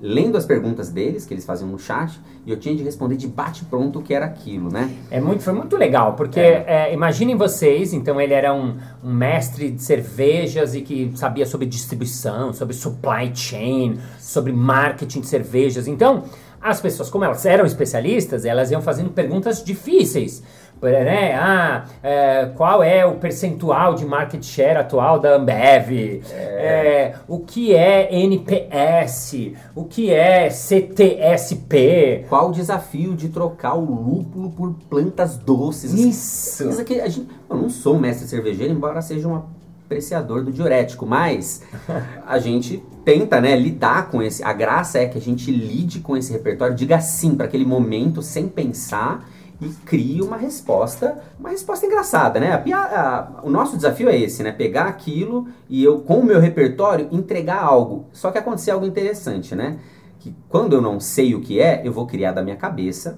lendo 0.02 0.38
as 0.38 0.46
perguntas 0.46 0.90
deles, 0.90 1.26
que 1.26 1.34
eles 1.34 1.46
faziam 1.46 1.70
no 1.70 1.80
chat, 1.80 2.20
e 2.46 2.52
eu 2.52 2.58
tinha 2.58 2.76
de 2.76 2.84
responder 2.84 3.16
de 3.16 3.28
bate-pronto 3.28 4.00
o 4.00 4.02
que 4.02 4.14
era 4.14 4.26
aquilo, 4.26 4.70
né? 4.72 4.94
É 5.10 5.22
muito, 5.22 5.42
foi 5.42 5.54
muito 5.54 5.78
legal, 5.78 6.14
porque 6.14 6.40
É. 6.40 6.66
é, 6.68 6.94
imaginem 6.94 7.36
vocês, 7.36 7.94
então 7.94 8.20
ele 8.20 8.34
era 8.34 8.54
um, 8.54 8.78
um 9.04 9.14
mestre 9.14 9.72
de 9.72 9.82
cervejas 9.82 10.76
e 10.76 10.82
que 10.82 11.12
sabia 11.16 11.46
sobre 11.46 11.66
distribuição, 11.66 12.54
sobre 12.54 12.74
supply 12.74 13.32
chain, 13.34 13.98
sobre 14.20 14.52
marketing 14.52 15.22
de 15.22 15.28
cervejas. 15.28 15.88
Então, 15.88 16.24
as 16.62 16.82
pessoas, 16.82 17.10
como 17.10 17.24
elas 17.24 17.46
eram 17.46 17.66
especialistas, 17.66 18.44
elas 18.44 18.72
iam 18.72 18.82
fazendo 18.82 19.12
perguntas 19.12 19.64
difíceis. 19.64 20.42
Por- 20.80 20.90
Né? 20.92 21.34
Ah, 21.36 21.86
é, 22.04 22.46
qual 22.56 22.84
é 22.84 23.06
o 23.06 23.16
percentual 23.16 23.96
de 23.96 24.06
market 24.06 24.44
share 24.44 24.78
atual 24.78 25.20
da 25.20 25.36
Ambev? 25.36 26.22
É, 26.32 27.16
o 27.28 27.40
que 27.40 27.74
é 27.76 28.14
NPS? 28.14 29.54
O 29.74 29.84
que 29.86 30.12
é 30.14 30.50
CTSP? 30.50 32.26
Qual 32.30 32.50
o 32.50 32.52
desafio 32.52 33.16
de 33.16 33.30
trocar 33.30 33.74
o 33.76 33.82
lúpulo 33.86 34.52
por 34.52 34.74
plantas 34.90 35.38
doces? 35.38 35.94
Isso. 35.94 36.64
Coisa 36.66 36.84
que 36.84 37.00
a 37.02 37.08
gente, 37.08 37.28
eu 37.50 37.58
não 37.58 37.70
sou 37.70 37.96
um 37.96 38.00
mestre 38.00 38.28
cervejeiro, 38.28 38.74
embora 38.74 39.02
seja 39.02 39.28
um 39.28 39.42
apreciador 39.86 40.44
do 40.44 40.52
diurético, 40.52 41.06
mas 41.06 41.62
a 42.28 42.38
gente 42.40 42.84
tenta, 43.04 43.40
né, 43.40 43.56
lidar 43.56 44.10
com 44.10 44.22
esse. 44.22 44.44
A 44.44 44.52
graça 44.54 45.00
é 45.00 45.06
que 45.08 45.18
a 45.18 45.22
gente 45.22 45.52
lide 45.52 46.00
com 46.00 46.18
esse 46.18 46.32
repertório, 46.34 46.76
diga 46.76 47.00
sim 47.00 47.36
para 47.36 47.46
aquele 47.46 47.66
momento 47.66 48.22
sem 48.22 48.48
pensar 48.48 49.28
e 49.62 49.68
crie 49.86 50.22
uma 50.22 50.38
resposta, 50.38 51.18
uma 51.40 51.50
resposta 51.50 51.86
engraçada, 51.86 52.40
né? 52.40 52.52
A 52.74 52.78
a- 52.78 53.42
o 53.44 53.50
nosso 53.50 53.76
desafio 53.76 54.10
é 54.10 54.18
esse, 54.18 54.44
né? 54.44 54.52
Pegar 54.52 54.86
aquilo 54.86 55.48
e 55.70 55.84
eu, 55.84 56.00
com 56.02 56.20
o 56.20 56.26
meu 56.26 56.40
repertório, 56.40 57.08
entregar 57.12 57.64
algo. 57.64 58.06
Só 58.12 58.32
que 58.32 58.38
aconteceu 58.38 58.74
algo 58.74 58.86
interessante, 58.86 59.56
né? 59.56 59.80
Que 60.20 60.36
quando 60.50 60.74
eu 60.74 60.82
não 60.82 61.00
sei 61.00 61.36
o 61.36 61.42
que 61.42 61.60
é, 61.62 61.82
eu 61.86 61.94
vou 61.94 62.06
criar 62.06 62.32
da 62.32 62.42
minha 62.44 62.56
cabeça. 62.58 63.18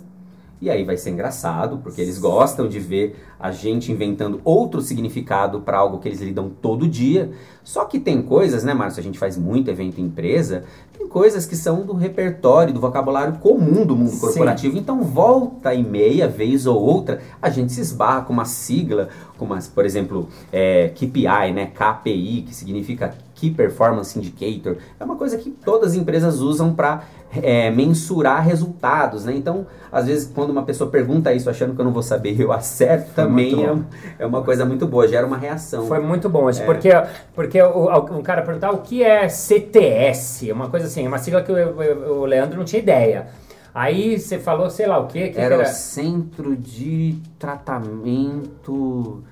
E 0.60 0.70
aí 0.70 0.84
vai 0.84 0.98
ser 0.98 1.12
engraçado, 1.12 1.78
porque 1.78 2.02
eles 2.02 2.18
gostam 2.18 2.68
de 2.68 2.80
ver 2.80 3.16
a 3.40 3.52
gente 3.52 3.92
inventando 3.92 4.42
outro 4.44 4.82
significado 4.82 5.62
para 5.62 5.78
algo 5.78 6.00
que 6.00 6.08
eles 6.08 6.20
lidam 6.20 6.50
todo 6.50 6.88
dia. 6.88 7.32
Só 7.64 7.86
que 7.86 8.00
tem 8.00 8.22
coisas, 8.22 8.64
né, 8.64 8.74
Márcio? 8.74 9.00
A 9.00 9.04
gente 9.04 9.20
faz 9.20 9.38
muito 9.38 9.70
evento 9.70 10.02
em 10.02 10.06
empresa, 10.06 10.64
tem 10.98 11.08
coisas 11.08 11.46
que 11.46 11.56
são 11.56 11.86
do 11.86 11.94
repertório, 11.94 12.74
do 12.74 12.80
vocabulário 12.80 13.34
comum 13.34 13.86
do 13.86 13.96
mundo 13.96 14.12
Sim. 14.12 14.20
corporativo. 14.20 14.78
Então, 14.78 15.04
volta 15.04 15.74
e 15.74 15.84
meia, 15.84 16.28
vez 16.28 16.66
ou 16.66 16.82
outra, 16.82 17.22
a 17.40 17.50
gente 17.50 17.72
se 17.72 17.82
esbarra 17.82 18.22
com 18.22 18.34
uma 18.34 18.46
sigla, 18.46 19.10
como, 19.38 19.54
as, 19.54 19.68
por 19.68 19.86
exemplo, 19.86 20.28
é, 20.52 20.90
KPI, 20.90 21.54
né? 21.54 21.68
KPI, 21.68 22.46
que 22.48 22.56
significa 22.56 23.14
Key 23.36 23.52
Performance 23.52 24.18
Indicator. 24.18 24.78
É 25.00 25.06
uma 25.06 25.16
coisa 25.16 25.38
que 25.38 25.52
todas 25.52 25.92
as 25.92 25.96
empresas 25.96 26.40
usam 26.40 26.74
para 26.74 27.04
mensurar 27.72 28.44
resultados, 28.44 29.26
né? 29.26 29.34
Então, 29.36 29.66
às 29.92 30.08
vezes, 30.08 30.32
quando 30.34 30.50
uma 30.52 30.64
pessoa 30.64 30.90
pergunta 30.90 31.34
isso 31.34 31.50
achando 31.50 31.76
que 31.76 31.82
eu 31.82 31.86
não 31.86 31.92
vou 31.94 32.02
saber, 32.04 32.40
eu 32.40 32.52
acerto, 32.52 33.12
também 33.14 33.66
é, 33.66 33.76
é 34.20 34.26
uma 34.26 34.42
coisa 34.44 34.66
muito 34.66 34.88
boa, 34.88 35.08
gera 35.08 35.26
uma 35.28 35.38
reação. 35.38 35.86
Foi 35.88 36.00
muito 36.00 36.30
bom, 36.30 36.50
É. 36.50 36.54
porque, 36.66 36.90
porque 37.36 37.62
um 37.64 38.22
cara 38.24 38.42
perguntar 38.42 38.72
o 38.72 38.80
que 38.80 39.04
é 39.04 39.28
CTS, 39.30 40.52
uma 40.52 40.70
coisa 40.70 40.88
assim, 40.88 41.06
uma 41.08 41.18
sigla 41.18 41.42
que 41.42 41.52
o, 41.52 41.56
o- 41.56 42.22
o 42.22 42.26
Leandro 42.26 42.58
não 42.58 42.66
tinha 42.66 42.82
ideia. 42.82 43.28
Aí 43.76 44.20
você 44.20 44.40
falou, 44.40 44.70
sei 44.72 44.88
lá 44.88 44.98
o 44.98 45.06
quê, 45.08 45.28
que 45.28 45.34
que 45.36 45.40
Era 45.40 45.56
era, 45.56 45.64
o 45.64 45.68
Centro 45.68 46.56
de 46.56 47.16
Tratamento 47.38 49.24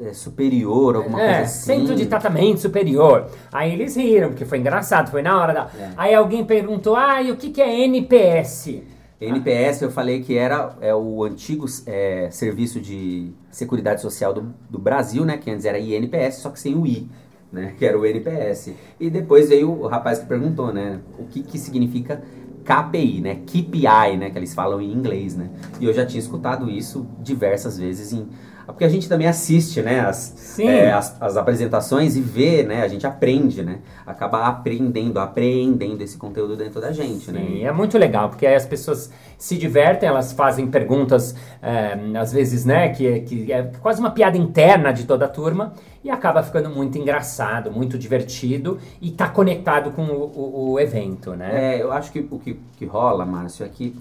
é, 0.00 0.12
Superior, 0.12 0.96
alguma 0.96 1.20
é, 1.20 1.26
coisa 1.26 1.42
assim. 1.42 1.64
Centro 1.66 1.94
de 1.94 2.06
Tratamento 2.06 2.60
Superior. 2.60 3.26
Aí 3.52 3.72
eles 3.72 3.96
riram, 3.96 4.28
porque 4.28 4.44
foi 4.44 4.58
engraçado, 4.58 5.10
foi 5.10 5.22
na 5.22 5.40
hora 5.40 5.52
da... 5.52 5.70
É. 5.78 5.90
Aí 5.96 6.14
alguém 6.14 6.44
perguntou, 6.44 6.96
ah, 6.96 7.22
e 7.22 7.30
o 7.30 7.36
que, 7.36 7.50
que 7.50 7.60
é 7.62 7.84
NPS? 7.84 8.82
NPS 9.20 9.82
eu 9.82 9.90
falei 9.90 10.22
que 10.22 10.36
era 10.36 10.76
é, 10.80 10.94
o 10.94 11.22
antigo 11.24 11.66
é, 11.86 12.28
Serviço 12.30 12.80
de 12.80 13.32
Seguridade 13.50 14.00
Social 14.00 14.32
do, 14.34 14.54
do 14.68 14.78
Brasil, 14.78 15.24
né? 15.24 15.38
Que 15.38 15.50
antes 15.50 15.64
era 15.64 15.78
INPS, 15.78 16.36
só 16.36 16.50
que 16.50 16.58
sem 16.58 16.74
o 16.74 16.86
I, 16.86 17.08
né? 17.52 17.74
Que 17.78 17.86
era 17.86 17.98
o 17.98 18.04
NPS. 18.04 18.72
E 18.98 19.08
depois 19.10 19.48
veio 19.48 19.70
o 19.70 19.86
rapaz 19.86 20.18
que 20.18 20.26
perguntou, 20.26 20.72
né? 20.72 21.00
O 21.18 21.24
que, 21.24 21.42
que 21.42 21.58
significa 21.58 22.22
KPI, 22.64 23.20
né? 23.20 23.36
KPI, 23.46 24.16
né? 24.18 24.30
Que 24.30 24.38
eles 24.38 24.54
falam 24.54 24.80
em 24.80 24.92
inglês, 24.92 25.36
né? 25.36 25.50
E 25.80 25.84
eu 25.84 25.92
já 25.92 26.04
tinha 26.04 26.20
escutado 26.20 26.70
isso 26.70 27.06
diversas 27.20 27.78
vezes 27.78 28.12
em... 28.12 28.28
Porque 28.66 28.84
a 28.84 28.88
gente 28.88 29.08
também 29.08 29.26
assiste, 29.26 29.82
né? 29.82 30.00
As, 30.00 30.58
é, 30.58 30.92
as, 30.92 31.20
as 31.20 31.36
apresentações 31.36 32.16
e 32.16 32.20
vê, 32.20 32.62
né? 32.62 32.82
A 32.82 32.88
gente 32.88 33.06
aprende, 33.06 33.62
né? 33.62 33.78
Acaba 34.06 34.46
aprendendo, 34.46 35.18
apreendendo 35.20 36.02
esse 36.02 36.16
conteúdo 36.16 36.56
dentro 36.56 36.80
da 36.80 36.90
gente, 36.92 37.30
né? 37.30 37.40
Sim, 37.46 37.64
é 37.64 37.72
muito 37.72 37.98
legal, 37.98 38.28
porque 38.28 38.46
aí 38.46 38.54
as 38.54 38.66
pessoas 38.66 39.10
se 39.38 39.58
divertem, 39.58 40.08
elas 40.08 40.32
fazem 40.32 40.66
perguntas, 40.66 41.34
é, 41.62 41.98
às 42.18 42.32
vezes, 42.32 42.64
né, 42.64 42.88
que, 42.90 43.20
que 43.20 43.52
é 43.52 43.70
quase 43.82 44.00
uma 44.00 44.10
piada 44.10 44.38
interna 44.38 44.92
de 44.92 45.04
toda 45.04 45.26
a 45.26 45.28
turma, 45.28 45.74
e 46.02 46.10
acaba 46.10 46.42
ficando 46.42 46.70
muito 46.70 46.96
engraçado, 46.96 47.70
muito 47.70 47.98
divertido, 47.98 48.78
e 49.00 49.10
tá 49.10 49.28
conectado 49.28 49.90
com 49.90 50.02
o, 50.04 50.24
o- 50.34 50.72
o 50.72 50.80
evento, 50.80 51.32
né? 51.32 51.76
É, 51.76 51.82
eu 51.82 51.92
acho 51.92 52.10
que 52.12 52.26
o 52.30 52.38
que, 52.38 52.58
que 52.76 52.84
rola, 52.86 53.24
Márcio, 53.26 53.64
é 53.66 53.68
que 53.68 53.94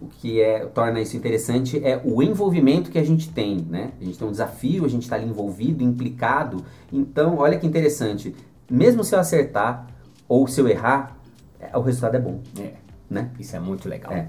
o 0.00 0.06
que 0.06 0.40
é, 0.40 0.60
torna 0.66 1.00
isso 1.00 1.16
interessante 1.16 1.78
é 1.84 2.00
o 2.04 2.22
envolvimento 2.22 2.90
que 2.90 2.98
a 2.98 3.04
gente 3.04 3.30
tem, 3.30 3.64
né? 3.68 3.92
A 4.00 4.04
gente 4.04 4.18
tem 4.18 4.26
um 4.26 4.30
desafio, 4.30 4.84
a 4.84 4.88
gente 4.88 5.02
está 5.02 5.16
ali 5.16 5.26
envolvido, 5.26 5.82
implicado. 5.82 6.64
Então, 6.92 7.38
olha 7.38 7.58
que 7.58 7.66
interessante. 7.66 8.34
Mesmo 8.70 9.02
se 9.04 9.14
eu 9.14 9.20
acertar 9.20 9.86
ou 10.28 10.46
se 10.46 10.60
eu 10.60 10.68
errar, 10.68 11.16
é, 11.60 11.76
o 11.76 11.80
resultado 11.80 12.16
é 12.16 12.20
bom, 12.20 12.40
É, 12.58 12.72
né? 13.08 13.30
isso 13.38 13.54
é 13.56 13.60
muito 13.60 13.88
legal. 13.88 14.12
É. 14.12 14.26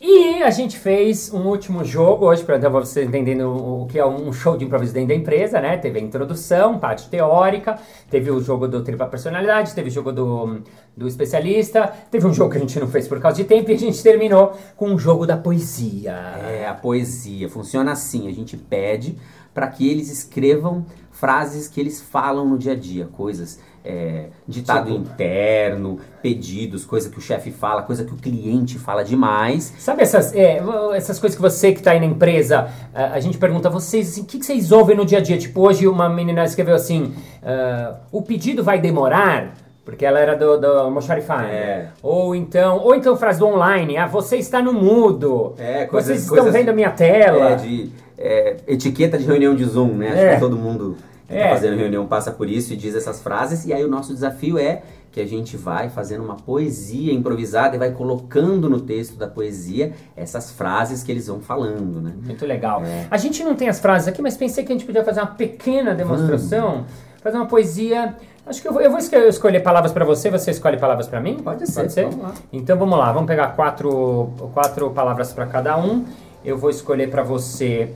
E 0.00 0.42
a 0.42 0.50
gente 0.50 0.78
fez 0.78 1.32
um 1.32 1.46
último 1.46 1.82
jogo 1.82 2.26
hoje, 2.26 2.44
para 2.44 2.58
vocês 2.68 3.08
entenderem 3.08 3.42
o 3.42 3.76
o 3.86 3.86
que 3.86 3.98
é 3.98 4.06
um 4.06 4.32
show 4.32 4.56
de 4.56 4.64
improviso 4.64 4.92
dentro 4.92 5.08
da 5.08 5.14
empresa, 5.14 5.60
né? 5.60 5.76
Teve 5.76 6.00
a 6.00 6.02
introdução, 6.02 6.78
parte 6.78 7.08
teórica, 7.08 7.78
teve 8.10 8.30
o 8.30 8.40
jogo 8.40 8.66
do 8.66 8.82
tripla 8.82 9.06
personalidade, 9.06 9.74
teve 9.74 9.88
o 9.88 9.92
jogo 9.92 10.12
do, 10.12 10.60
do 10.96 11.06
especialista, 11.06 11.92
teve 12.10 12.26
um 12.26 12.34
jogo 12.34 12.50
que 12.50 12.56
a 12.58 12.60
gente 12.60 12.78
não 12.80 12.88
fez 12.88 13.06
por 13.06 13.20
causa 13.20 13.36
de 13.36 13.44
tempo 13.44 13.70
e 13.70 13.74
a 13.74 13.78
gente 13.78 14.02
terminou 14.02 14.54
com 14.76 14.88
um 14.88 14.98
jogo 14.98 15.24
da 15.24 15.36
poesia. 15.36 16.12
É, 16.12 16.66
a 16.66 16.74
poesia 16.74 17.48
funciona 17.48 17.92
assim, 17.92 18.26
a 18.28 18.32
gente 18.32 18.56
pede 18.56 19.16
para 19.56 19.68
que 19.68 19.88
eles 19.90 20.10
escrevam 20.10 20.84
frases 21.10 21.66
que 21.66 21.80
eles 21.80 21.98
falam 21.98 22.44
no 22.46 22.58
dia 22.58 22.72
a 22.72 22.76
dia, 22.76 23.06
coisas, 23.10 23.58
é, 23.82 24.26
ditado 24.46 24.90
interno, 24.90 25.98
pedidos, 26.20 26.84
coisa 26.84 27.08
que 27.08 27.16
o 27.16 27.22
chefe 27.22 27.50
fala, 27.50 27.80
coisa 27.82 28.04
que 28.04 28.12
o 28.12 28.16
cliente 28.16 28.78
fala 28.78 29.02
demais. 29.02 29.72
Sabe 29.78 30.02
essas, 30.02 30.34
é, 30.34 30.60
essas 30.94 31.18
coisas 31.18 31.34
que 31.34 31.40
você 31.40 31.72
que 31.72 31.78
está 31.78 31.92
aí 31.92 32.00
na 32.00 32.04
empresa, 32.04 32.68
a, 32.94 33.14
a 33.14 33.20
gente 33.20 33.38
pergunta 33.38 33.68
a 33.68 33.70
vocês 33.70 34.10
assim, 34.10 34.20
o 34.20 34.24
que, 34.26 34.38
que 34.38 34.44
vocês 34.44 34.70
ouvem 34.70 34.94
no 34.94 35.06
dia 35.06 35.18
a 35.18 35.22
dia? 35.22 35.38
Tipo, 35.38 35.62
hoje 35.62 35.88
uma 35.88 36.06
menina 36.06 36.44
escreveu 36.44 36.74
assim, 36.74 37.14
ah, 37.42 37.94
o 38.12 38.20
pedido 38.20 38.62
vai 38.62 38.78
demorar? 38.78 39.54
Porque 39.86 40.04
ela 40.04 40.18
era 40.18 40.34
do, 40.34 40.58
do. 40.58 40.90
É. 41.48 41.86
Ou 42.02 42.34
então, 42.34 42.78
ou 42.78 42.92
então 42.92 43.16
frase 43.16 43.38
do 43.38 43.46
online, 43.46 43.96
ah, 43.96 44.06
você 44.08 44.36
está 44.36 44.60
no 44.60 44.72
mudo. 44.72 45.54
É, 45.56 45.86
coisas- 45.86 46.08
Vocês 46.08 46.22
estão 46.22 46.36
coisas- 46.38 46.52
vendo 46.52 46.70
a 46.70 46.72
minha 46.72 46.90
tela. 46.90 47.50
É, 47.52 47.54
de 47.54 47.92
é, 48.18 48.56
etiqueta 48.66 49.18
de 49.18 49.24
reunião 49.24 49.54
de 49.54 49.64
Zoom, 49.64 49.88
né? 49.94 50.08
Acho 50.08 50.18
É. 50.18 50.34
que 50.34 50.40
todo 50.40 50.56
mundo 50.56 50.96
que 51.28 51.34
É. 51.34 51.44
tá 51.48 51.54
fazendo 51.54 51.76
reunião 51.76 52.06
passa 52.06 52.30
por 52.30 52.48
isso 52.48 52.72
e 52.72 52.76
diz 52.76 52.94
essas 52.94 53.20
frases. 53.22 53.66
E 53.66 53.72
aí 53.72 53.84
o 53.84 53.88
nosso 53.88 54.12
desafio 54.14 54.58
é 54.58 54.82
que 55.10 55.20
a 55.20 55.26
gente 55.26 55.56
vai 55.56 55.88
fazendo 55.88 56.22
uma 56.22 56.36
poesia 56.36 57.12
improvisada 57.12 57.74
e 57.74 57.78
vai 57.78 57.90
colocando 57.90 58.68
no 58.68 58.80
texto 58.80 59.16
da 59.16 59.26
poesia 59.26 59.92
essas 60.14 60.50
frases 60.52 61.02
que 61.02 61.10
eles 61.10 61.26
vão 61.26 61.40
falando, 61.40 62.00
né? 62.02 62.12
Muito 62.22 62.44
legal. 62.46 62.82
É. 62.84 63.06
A 63.10 63.16
gente 63.16 63.42
não 63.42 63.54
tem 63.54 63.68
as 63.68 63.80
frases 63.80 64.06
aqui, 64.08 64.20
mas 64.20 64.36
pensei 64.36 64.62
que 64.62 64.70
a 64.72 64.74
gente 64.76 64.84
podia 64.84 65.02
fazer 65.02 65.20
uma 65.20 65.26
pequena 65.28 65.94
demonstração, 65.94 66.84
fazer 67.22 67.36
uma 67.38 67.46
poesia. 67.46 68.14
Acho 68.46 68.60
que 68.62 68.68
eu 68.68 68.72
vou, 68.74 68.80
eu 68.82 68.90
vou 68.90 68.98
esco- 69.00 69.16
escolher 69.16 69.60
palavras 69.60 69.90
para 69.90 70.04
você, 70.04 70.30
você 70.30 70.50
escolhe 70.52 70.76
palavras 70.76 71.08
para 71.08 71.20
mim? 71.20 71.38
Pode 71.42 71.66
ser, 71.68 71.88
vamos 72.04 72.18
lá. 72.22 72.34
Então 72.52 72.78
vamos 72.78 72.96
lá, 72.98 73.10
vamos 73.10 73.26
pegar 73.26 73.48
quatro, 73.56 74.30
quatro 74.54 74.90
palavras 74.90 75.32
para 75.32 75.46
cada 75.46 75.76
um. 75.78 76.04
Eu 76.46 76.56
vou 76.56 76.70
escolher 76.70 77.10
para 77.10 77.24
você 77.24 77.92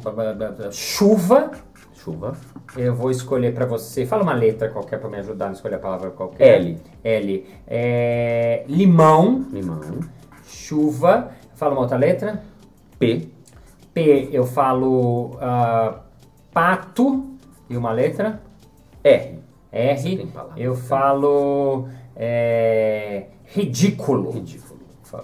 chuva. 0.72 1.52
Chuva. 1.94 2.36
Eu 2.76 2.96
vou 2.96 3.08
escolher 3.08 3.54
para 3.54 3.64
você. 3.64 4.04
Fala 4.04 4.24
uma 4.24 4.34
letra 4.34 4.68
qualquer 4.68 4.98
para 4.98 5.08
me 5.08 5.18
ajudar 5.18 5.50
a 5.50 5.52
escolher 5.52 5.76
a 5.76 5.78
palavra 5.78 6.10
qualquer. 6.10 6.56
L. 6.56 6.76
L. 7.04 7.46
É, 7.64 8.64
limão, 8.66 9.46
Limão. 9.52 10.00
chuva. 10.44 11.30
Fala 11.54 11.74
uma 11.74 11.82
outra 11.82 11.96
letra. 11.96 12.42
P. 12.98 13.28
P 13.94 14.30
eu 14.32 14.44
falo 14.44 15.38
ah, 15.40 16.00
pato 16.52 17.24
e 17.68 17.76
uma 17.76 17.92
letra. 17.92 18.42
R. 19.04 19.38
R 19.70 20.28
eu 20.56 20.74
falo 20.74 21.86
é, 22.16 23.26
ridículo. 23.44 24.32
Ridículo. 24.32 24.69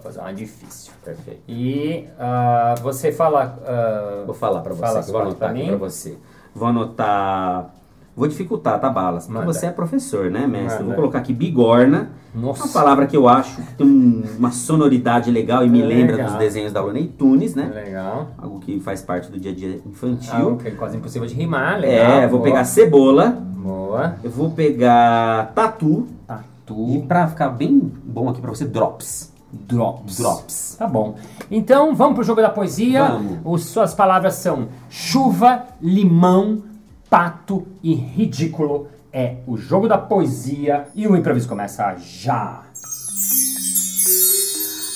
Fazer 0.03 0.19
uma 0.21 0.33
difícil. 0.33 0.93
Perfeito. 1.05 1.41
E 1.49 2.07
ah, 2.19 2.75
você 2.83 3.13
fala. 3.13 3.59
ah, 3.67 4.23
Vou 4.27 4.35
falar 4.35 4.61
pra 4.61 4.73
você, 4.75 4.81
Fala 4.83 5.03
vou 5.03 5.21
anotar 5.21 5.51
aqui 5.51 5.67
pra 5.69 5.77
você. 5.77 6.19
Vou 6.55 6.69
anotar... 6.69 7.71
Vou 8.17 8.27
dificultar, 8.27 8.81
tá, 8.81 8.89
Balas? 8.89 9.27
Porque 9.27 9.39
Manda. 9.39 9.53
você 9.53 9.67
é 9.67 9.71
professor, 9.71 10.31
né, 10.31 10.47
mestre? 10.47 10.79
Manda. 10.83 10.85
Vou 10.87 10.95
colocar 10.95 11.19
aqui 11.19 11.35
bigorna. 11.35 12.09
Nossa. 12.35 12.65
Uma 12.65 12.73
palavra 12.73 13.07
que 13.07 13.15
eu 13.15 13.29
acho 13.29 13.57
que 13.63 13.75
tem 13.75 13.87
um- 13.87 14.25
uma 14.39 14.51
sonoridade 14.51 15.31
legal 15.31 15.65
e 15.67 15.69
me 15.69 15.83
lembra 15.83 16.17
Legal. 16.17 16.31
dos 16.31 16.39
desenhos 16.39 16.73
da 16.73 16.81
Looney 16.81 17.09
Tunes, 17.09 17.55
né? 17.55 17.71
Legal. 17.75 18.29
Algo 18.39 18.59
que 18.61 18.81
faz 18.81 19.03
parte 19.03 19.31
do 19.31 19.39
dia 19.39 19.53
a 19.53 19.55
dia 19.55 19.81
infantil. 19.87 20.57
que 20.57 20.69
é 20.69 20.71
quase 20.71 20.97
impossível 20.97 21.29
de 21.29 21.35
rimar. 21.35 21.79
Legal. 21.79 22.11
é, 22.13 22.27
vou 22.27 22.39
boa. 22.39 22.51
pegar 22.51 22.65
cebola, 22.65 23.31
Boa. 23.57 24.17
eu 24.25 24.31
vou 24.31 24.51
pegar 24.51 25.53
tatu 25.55 26.07
e 26.09 26.25
Tatu. 26.27 27.05
pra 27.07 27.29
ficar 27.29 27.51
bem 27.51 27.79
bom 28.03 28.31
aqui 28.31 28.41
pra 28.41 28.51
você, 28.51 28.65
drops. 28.65 29.31
Drops. 29.53 30.17
Drops. 30.17 30.77
Tá 30.79 30.87
bom. 30.87 31.17
Então, 31.51 31.95
vamos 31.95 32.15
pro 32.15 32.25
jogo 32.25 32.43
da 32.43 32.51
poesia. 32.51 33.09
Vamos. 33.09 33.39
Os, 33.45 33.65
suas 33.67 33.95
palavras 33.95 34.35
são 34.35 34.69
chuva, 34.91 35.65
limão, 35.81 36.63
pato 37.09 37.67
e 37.83 37.95
ridículo. 37.95 38.89
É 39.13 39.37
o 39.47 39.57
jogo 39.57 39.89
da 39.89 39.97
poesia 39.97 40.89
e 40.95 41.07
o 41.07 41.17
improviso 41.17 41.49
começa 41.49 41.97
já. 41.97 42.63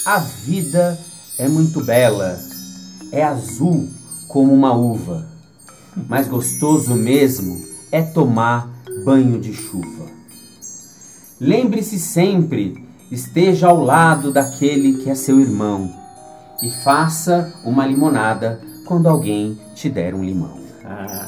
A 0.07 0.19
vida 0.19 0.99
é 1.39 1.49
muito 1.49 1.83
bela, 1.85 2.39
é 3.13 3.23
azul 3.23 3.89
como 4.29 4.53
uma 4.53 4.75
uva, 4.75 5.27
mas 6.09 6.29
gostoso 6.29 6.95
mesmo 6.95 7.65
é 7.91 8.03
tomar 8.03 8.69
banho 9.05 9.41
de 9.41 9.55
chuva. 9.55 10.07
Lembre-se 11.41 11.99
sempre, 11.99 12.87
esteja 13.11 13.69
ao 13.69 13.83
lado 13.83 14.33
daquele 14.33 15.03
que 15.03 15.11
é 15.11 15.15
seu 15.15 15.41
irmão 15.41 15.91
e 16.63 16.71
faça 16.71 17.53
uma 17.65 17.87
limonada 17.87 18.61
quando 18.87 19.09
alguém 19.09 19.59
te 19.75 19.89
der 19.89 20.15
um 20.15 20.23
limão. 20.25 20.59
Ah, 20.85 21.27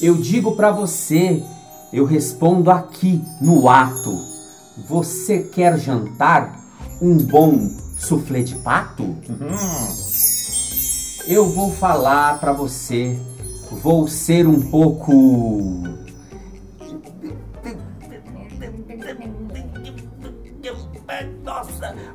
Eu 0.00 0.16
digo 0.16 0.52
pra 0.56 0.70
você, 0.70 1.42
eu 1.92 2.04
respondo 2.04 2.70
aqui 2.70 3.22
no 3.40 3.68
ato. 3.68 4.18
Você 4.88 5.40
quer 5.40 5.78
jantar 5.78 6.58
um 7.02 7.16
bom 7.18 7.68
soufflé 7.98 8.40
de 8.42 8.54
pato? 8.56 9.14
Eu 11.26 11.48
vou 11.48 11.70
falar 11.70 12.38
pra 12.40 12.52
você. 12.52 13.18
Vou 13.82 14.08
ser 14.08 14.46
um 14.48 14.60
pouco 14.60 15.82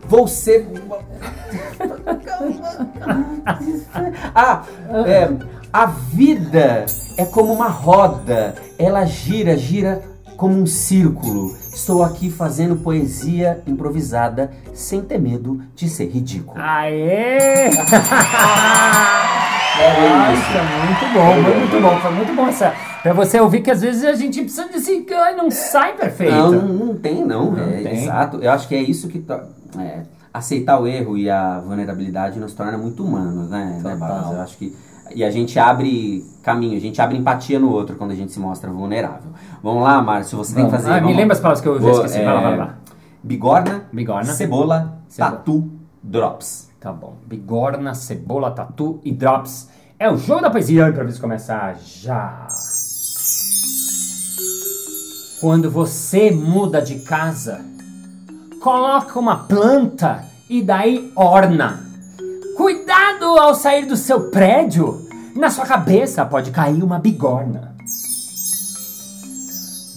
vou 0.08 0.28
ser. 0.28 0.68
ah, 4.34 4.64
é, 5.06 5.30
a 5.72 5.86
vida 5.86 6.86
é 7.18 7.26
como 7.26 7.54
uma 7.54 7.68
roda, 7.68 8.56
ela 8.78 9.06
gira, 9.06 9.58
gira 9.58 10.02
como 10.38 10.56
um 10.58 10.66
círculo. 10.66 11.56
Estou 11.74 12.04
aqui 12.04 12.30
fazendo 12.30 12.78
poesia 12.78 13.62
improvisada 13.68 14.52
sem 14.74 15.02
ter 15.02 15.20
medo 15.20 15.62
de 15.76 15.90
ser 15.90 16.08
ridículo. 16.08 16.60
Aê! 16.60 17.70
É 19.78 20.10
Nossa, 20.10 20.64
muito 20.86 21.14
bom, 21.14 21.44
foi 21.44 21.60
muito 21.60 21.82
bom, 21.82 22.00
foi 22.00 22.12
muito 22.12 22.34
bom 22.34 22.48
essa. 22.48 22.74
Pra 23.06 23.14
você 23.14 23.40
ouvir 23.40 23.62
que 23.62 23.70
às 23.70 23.82
vezes 23.82 24.04
a 24.04 24.16
gente 24.16 24.42
precisa 24.42 24.68
desse. 24.68 25.06
Ai, 25.14 25.36
não 25.36 25.52
sai 25.52 25.96
perfeito. 25.96 26.34
Não, 26.34 26.52
não, 26.54 26.96
tem, 26.96 27.24
não. 27.24 27.52
Não 27.52 27.64
é, 27.64 27.84
tem. 27.84 28.02
Exato. 28.02 28.38
Eu 28.38 28.50
acho 28.52 28.68
que 28.68 28.74
é 28.74 28.82
isso 28.82 29.08
que. 29.08 29.24
é, 29.80 30.02
aceitar 30.34 30.80
o 30.80 30.88
erro 30.88 31.16
e 31.16 31.30
a 31.30 31.60
vulnerabilidade 31.60 32.40
nos 32.40 32.54
torna 32.56 32.80
muito 32.80 33.04
humanos, 33.06 33.48
né, 33.52 33.80
né 33.84 33.94
Total. 33.94 33.98
Balas? 34.00 34.32
Eu 34.34 34.42
acho 34.42 34.58
que. 34.58 34.76
E 35.14 35.24
a 35.24 35.30
gente 35.30 35.60
abre 35.60 36.26
caminho, 36.42 36.76
a 36.76 36.82
gente 36.82 37.00
abre 37.00 37.16
empatia 37.16 37.60
no 37.60 37.70
outro 37.70 37.96
quando 37.96 38.10
a 38.10 38.16
gente 38.16 38.32
se 38.32 38.40
mostra 38.40 38.72
vulnerável. 38.72 39.30
Vamos 39.62 39.84
lá, 39.84 40.02
Márcio, 40.02 40.40
você 40.40 40.56
tem 40.56 40.66
que 40.66 40.72
Vamos. 40.72 40.84
fazer. 40.84 40.98
Ah, 40.98 41.00
me 41.00 41.02
vamos- 41.02 41.18
lembra 41.18 41.34
as 41.36 41.40
palavras 41.40 41.62
que 41.62 41.70
eu 41.70 41.80
já 41.80 41.92
esqueci. 41.92 42.24
Vai 42.24 42.34
lá, 42.34 42.42
vai 42.42 42.58
lá. 42.58 42.78
Bigorna, 43.22 43.84
Bigorna. 43.94 44.34
cebola, 44.34 44.98
Cebola. 45.10 45.32
tatu, 45.32 45.70
drops. 46.02 46.72
Tá 46.80 46.92
bom. 46.92 47.18
Bigorna, 47.28 47.94
cebola, 47.94 48.50
tatu 48.50 49.00
e 49.06 49.12
drops. 49.12 49.70
É 50.00 50.10
o 50.10 50.18
jogo 50.18 50.42
da 50.42 50.50
poesia. 50.50 50.88
O 50.88 50.90
improviso 50.90 51.22
começa 51.22 51.76
já. 51.76 52.48
Quando 55.42 55.70
você 55.70 56.32
muda 56.32 56.82
de 56.82 57.00
casa, 57.00 57.60
coloca 58.62 59.20
uma 59.20 59.36
planta 59.36 60.24
e 60.50 60.62
daí 60.62 61.12
orna. 61.14 61.86
Cuidado 62.56 63.26
ao 63.38 63.54
sair 63.54 63.86
do 63.86 63.98
seu 63.98 64.30
prédio. 64.32 65.06
Na 65.36 65.50
sua 65.50 65.66
cabeça 65.66 66.26
pode 66.26 66.52
cair 66.52 66.82
uma 66.82 67.00
bigorna. 67.00 67.76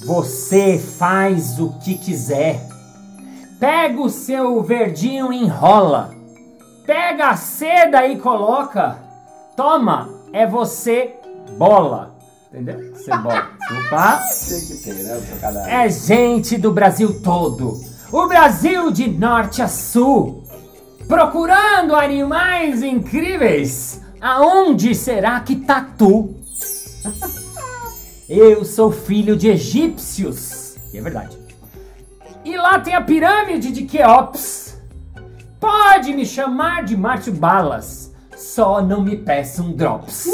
Você 0.04 0.76
faz 0.76 1.60
o 1.60 1.70
que 1.78 1.96
quiser. 1.96 2.60
Pega 3.60 4.00
o 4.00 4.10
seu 4.10 4.60
verdinho 4.60 5.32
e 5.32 5.44
enrola. 5.44 6.10
Pega 6.84 7.28
a 7.28 7.36
seda 7.36 8.04
e 8.08 8.18
coloca. 8.18 8.98
Toma, 9.56 10.08
é 10.32 10.44
você 10.44 11.14
bola. 11.56 12.17
Entendeu? 12.52 12.94
Você 12.94 13.10
bola. 13.18 13.50
Opa. 13.86 14.22
É 15.68 15.88
gente 15.88 16.56
do 16.56 16.72
Brasil 16.72 17.20
todo. 17.20 17.78
O 18.10 18.26
Brasil 18.26 18.90
de 18.90 19.08
norte 19.08 19.60
a 19.60 19.68
sul. 19.68 20.44
Procurando 21.06 21.94
animais 21.94 22.82
incríveis, 22.82 24.00
aonde 24.20 24.94
será 24.94 25.40
que 25.40 25.56
tá 25.56 25.86
tu? 25.96 26.34
Eu 28.28 28.64
sou 28.64 28.90
filho 28.92 29.36
de 29.36 29.48
egípcios. 29.48 30.76
E 30.92 30.98
é 30.98 31.00
verdade. 31.00 31.38
E 32.44 32.56
lá 32.56 32.78
tem 32.78 32.94
a 32.94 33.00
pirâmide 33.00 33.70
de 33.70 33.84
Queops. 33.84 34.78
Pode 35.60 36.12
me 36.14 36.24
chamar 36.24 36.84
de 36.84 36.96
Márcio 36.96 37.32
Balas. 37.32 38.07
Só 38.38 38.80
não 38.80 39.02
me 39.02 39.16
peçam 39.16 39.72
drops. 39.72 40.26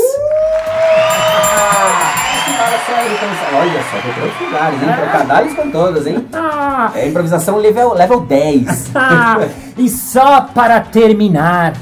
Fala 2.57 2.79
sério, 2.87 3.12
então, 3.14 3.59
olha 3.59 3.83
só, 3.83 3.97
pra 3.99 4.25
outros 4.25 4.40
lugares, 4.40 4.83
hein? 4.83 4.88
Trocadilhos 4.95 5.55
com 5.57 5.71
todas, 5.71 6.07
hein? 6.07 6.29
Ah, 6.33 6.93
É 6.95 7.09
improvisação 7.09 7.57
level, 7.57 7.95
level 7.95 8.21
10. 8.21 8.90
Ah, 8.95 9.38
e 9.79 9.88
só 9.88 10.43
para 10.43 10.81
terminar, 10.81 11.73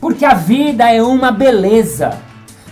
porque 0.00 0.24
a 0.24 0.34
vida 0.34 0.90
é 0.90 1.02
uma 1.02 1.30
beleza. 1.30 2.10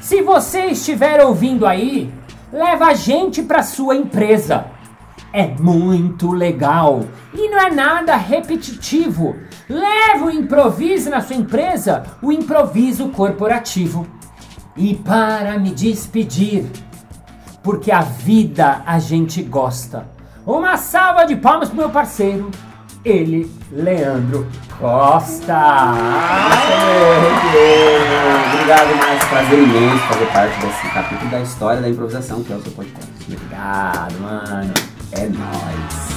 Se 0.00 0.22
você 0.22 0.66
estiver 0.66 1.22
ouvindo 1.24 1.66
aí, 1.66 2.10
leva 2.52 2.86
a 2.86 2.94
gente 2.94 3.42
para 3.42 3.62
sua 3.62 3.94
empresa. 3.94 4.64
É 5.32 5.46
muito 5.46 6.32
legal 6.32 7.04
e 7.32 7.48
não 7.48 7.58
é 7.58 7.70
nada 7.70 8.16
repetitivo. 8.16 9.36
Leva 9.68 10.26
o 10.26 10.30
improviso 10.30 11.08
na 11.08 11.20
sua 11.20 11.36
empresa, 11.36 12.02
o 12.20 12.32
improviso 12.32 13.08
corporativo. 13.10 14.06
E 14.76 14.94
para 14.94 15.58
me 15.58 15.70
despedir, 15.70 16.66
porque 17.62 17.92
a 17.92 18.00
vida 18.00 18.82
a 18.84 18.98
gente 18.98 19.42
gosta. 19.42 20.08
Uma 20.44 20.76
salva 20.76 21.24
de 21.24 21.36
palmas 21.36 21.68
pro 21.68 21.78
meu 21.78 21.90
parceiro, 21.90 22.50
ele, 23.04 23.50
Leandro 23.70 24.48
Costa. 24.78 25.92
Obrigado, 28.52 28.96
Márcio. 28.96 29.28
Prazer 29.28 29.58
imenso 29.58 29.98
fazer 29.98 30.26
parte 30.32 30.60
desse 30.60 30.88
capítulo 30.92 31.30
da 31.30 31.40
história 31.40 31.80
da 31.80 31.88
improvisação, 31.88 32.42
que 32.42 32.52
é 32.52 32.56
o 32.56 32.62
seu 32.62 32.72
podcast. 32.72 33.10
Obrigado, 33.26 34.20
mano. 34.20 34.99
É 35.12 35.26
nóis. 35.26 36.10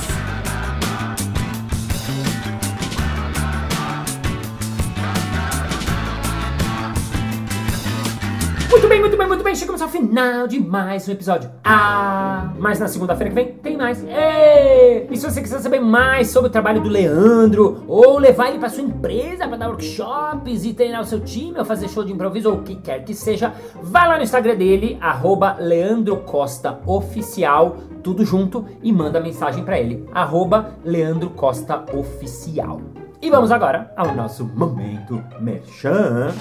Muito 8.69 8.88
bem, 8.88 8.99
muito 8.99 9.17
bem, 9.17 9.27
muito 9.27 9.43
bem. 9.43 9.56
Chegamos 9.56 9.82
ao 9.82 9.89
final 9.89 10.47
de 10.47 10.60
mais 10.60 11.08
um 11.08 11.12
episódio. 11.12 11.49
Ah, 11.63 12.53
mas 12.60 12.79
na 12.79 12.88
segunda-feira 12.88 13.29
que 13.29 13.36
vem 13.36 13.53
tem 13.53 13.75
mais. 13.75 14.03
Ê! 14.03 15.08
E 15.10 15.17
se 15.17 15.27
você 15.27 15.41
quiser 15.41 15.60
saber 15.60 15.79
mais 15.79 16.29
sobre 16.29 16.49
o 16.49 16.51
trabalho 16.51 16.79
do 16.79 16.89
Leandro, 16.89 17.84
ou 17.88 18.19
levar 18.19 18.49
ele 18.49 18.60
para 18.60 18.69
sua 18.69 18.84
empresa 18.84 19.47
para 19.47 19.58
dar 19.58 19.69
workshops 19.69 20.65
e 20.65 20.73
treinar 20.73 21.01
o 21.01 21.06
seu 21.06 21.19
time, 21.19 21.58
ou 21.58 21.65
fazer 21.65 21.88
show 21.88 22.03
de 22.03 22.12
improviso, 22.12 22.51
ou 22.51 22.58
o 22.58 22.62
que 22.62 22.75
quer 22.75 23.03
que 23.03 23.15
seja, 23.15 23.53
vai 23.82 24.08
lá 24.08 24.17
no 24.17 24.23
Instagram 24.23 24.56
dele, 24.56 24.97
arroba 25.01 25.56
Leandro 25.60 26.17
Costa 26.17 26.79
Oficial, 26.86 27.77
tudo 28.04 28.26
junto, 28.26 28.66
e 28.84 28.92
manda 28.92 29.20
mensagem 29.22 29.63
para 29.63 29.80
ele, 29.80 30.06
arroba 30.12 30.76
Leandro 30.84 31.30
Costa 31.30 31.86
Oficial. 31.98 32.82
E 33.22 33.30
vamos 33.30 33.52
agora 33.52 33.92
ao 33.96 34.13
nosso 34.13 34.46
momento 34.46 35.24
merchan. 35.39 36.34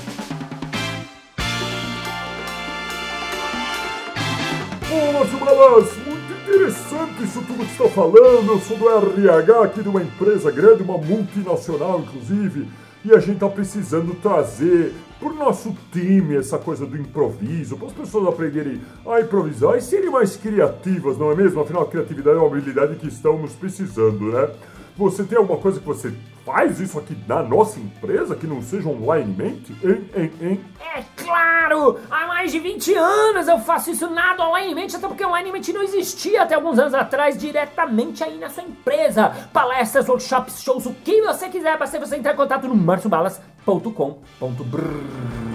Márcio 5.23 5.39
Balas, 5.39 5.97
muito 6.05 6.33
interessante 6.43 7.23
isso 7.23 7.41
tudo 7.43 7.65
que 7.65 7.71
está 7.71 7.89
falando. 7.89 8.51
Eu 8.51 8.59
sou 8.59 8.77
do 8.77 8.89
RH 8.89 9.63
aqui 9.63 9.83
de 9.83 9.89
uma 9.89 10.03
empresa 10.03 10.51
grande, 10.51 10.83
uma 10.83 10.99
multinacional, 10.99 12.01
inclusive, 12.01 12.69
e 13.05 13.13
a 13.13 13.21
gente 13.21 13.35
está 13.35 13.49
precisando 13.49 14.15
trazer 14.21 14.93
para 15.23 15.31
o 15.31 15.37
nosso 15.37 15.73
time 15.93 16.37
essa 16.37 16.59
coisa 16.59 16.85
do 16.85 16.97
improviso, 16.97 17.77
para 17.77 17.87
as 17.87 17.93
pessoas 17.93 18.27
aprenderem 18.27 18.81
a 19.07 19.21
improvisar 19.21 19.77
e 19.77 19.81
serem 19.81 20.11
mais 20.11 20.37
criativas, 20.37 21.17
não 21.17 21.31
é 21.31 21.37
mesmo? 21.37 21.61
Afinal, 21.61 21.83
a 21.83 21.87
criatividade 21.87 22.37
é 22.37 22.41
uma 22.41 22.49
habilidade 22.49 22.97
que 22.97 23.07
estamos 23.07 23.53
precisando, 23.53 24.33
né? 24.33 24.51
Você 24.97 25.25
tem 25.25 25.39
alguma 25.39 25.59
coisa 25.59 25.81
que 25.81 25.87
você 25.87 26.13
faz 26.45 26.81
isso 26.81 26.99
aqui 26.99 27.17
na 27.27 27.43
nossa 27.43 27.79
empresa 27.79 28.35
que 28.35 28.47
não 28.47 28.63
seja 28.63 28.89
onlinemente? 28.89 29.73
Hein, 29.83 30.05
hein, 30.15 30.33
hein? 30.41 30.61
É 30.95 31.03
claro! 31.17 31.99
Há 32.11 32.27
mais 32.27 32.53
de 32.53 32.59
20 32.59 32.95
anos 32.95 33.49
eu 33.49 33.59
faço 33.59 33.91
isso 33.91 34.11
nada 34.11 34.45
onlinemente, 34.45 34.97
até 34.97 35.07
porque 35.07 35.25
onlinemente 35.25 35.73
não 35.73 35.83
existia 35.83 36.43
até 36.43 36.55
alguns 36.55 36.79
anos 36.79 36.95
atrás, 36.95 37.39
diretamente 37.39 38.23
aí 38.23 38.39
na 38.39 38.51
sua 38.51 38.65
empresa. 38.65 39.49
Palestras, 39.53 40.09
workshops, 40.09 40.63
shows, 40.63 40.87
o 40.87 40.93
que 40.93 41.23
você 41.23 41.49
quiser, 41.49 41.79
basta 41.79 41.99
você 41.99 42.17
entrar 42.17 42.35
em 42.35 42.37
contato 42.37 42.69
no 42.69 42.75
marciobalas.com.br. 42.75 45.52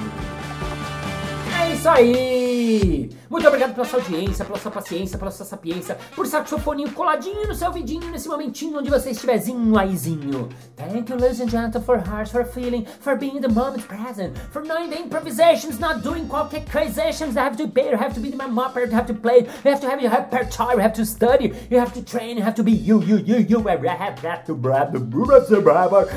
Isso 1.77 1.89
aí! 1.89 3.09
Muito 3.29 3.47
obrigado 3.47 3.75
pela 3.75 3.85
sua 3.85 3.99
audiência, 3.99 4.43
pela 4.43 4.57
sua 4.57 4.71
paciência, 4.71 5.15
pela 5.15 5.29
sua 5.29 5.45
sapiência, 5.45 5.95
por 6.15 6.25
estar 6.25 6.41
com 6.41 6.47
seu 6.47 6.57
foninho 6.57 6.91
coladinho 6.91 7.47
no 7.47 7.53
seu 7.53 7.71
vidinho 7.71 8.09
nesse 8.09 8.27
momentinho 8.27 8.79
onde 8.79 8.89
você 8.89 9.11
estiverzinho 9.11 9.77
aízinho. 9.77 10.49
Thank 10.75 11.11
you, 11.11 11.19
ladies 11.19 11.39
and 11.39 11.49
gentlemen, 11.49 11.85
for 11.85 11.99
hearts, 11.99 12.31
for 12.31 12.43
feeling, 12.45 12.87
for 12.99 13.15
being 13.15 13.39
the 13.39 13.47
moment 13.47 13.87
present, 13.87 14.35
for 14.51 14.63
knowing 14.63 14.89
the 14.89 14.99
improvisations, 14.99 15.77
not 15.77 16.01
doing 16.01 16.27
qualquer 16.27 16.61
crazations 16.61 17.35
that 17.35 17.43
have 17.43 17.57
to 17.57 17.67
be, 17.67 17.83
you 17.83 17.95
have 17.95 18.15
to 18.15 18.19
be 18.19 18.31
the 18.31 18.37
mopper, 18.37 18.83
you 18.83 18.91
have 18.95 19.05
to 19.05 19.13
play, 19.13 19.41
you 19.41 19.71
have 19.71 19.79
to 19.79 19.87
have 19.87 20.01
your 20.01 20.09
repertoire, 20.09 20.73
you 20.73 20.81
have 20.81 20.93
to 20.93 21.05
study, 21.05 21.53
you 21.69 21.77
have 21.77 21.93
to 21.93 22.03
train, 22.03 22.37
you 22.37 22.43
have 22.43 22.55
to 22.55 22.63
be 22.63 22.71
you, 22.71 23.03
you, 23.03 23.17
you, 23.17 23.37
you, 23.37 23.69
I 23.69 23.95
have 23.95 24.19
got 24.23 24.47
to 24.47 24.55
grab 24.55 24.93
the 24.93 24.99
boobas, 24.99 25.51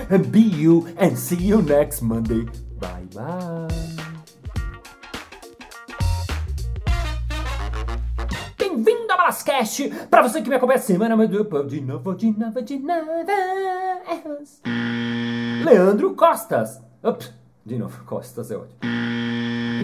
and 0.09 0.33
be 0.33 0.41
you, 0.41 0.89
and 0.97 1.19
see 1.19 1.37
you 1.37 1.61
next 1.61 2.01
Monday. 2.01 2.49
Bye 2.79 3.05
bye. 3.15 4.00
Balascast! 9.31 9.89
Pra 10.11 10.23
você 10.23 10.43
que 10.43 10.49
me 10.51 10.57
acompanha 10.57 10.79
semana, 10.81 11.17
de 11.27 11.39
novo, 11.39 11.65
de 11.65 11.81
novo, 11.81 12.15
de 12.63 12.79
novo. 12.81 13.11
Leandro 15.65 16.15
Costas. 16.17 16.83
Ops, 17.03 17.33
de 17.65 17.79
novo, 17.79 18.05
Costas 18.05 18.51
é 18.51 18.57
ótimo. 18.57 18.79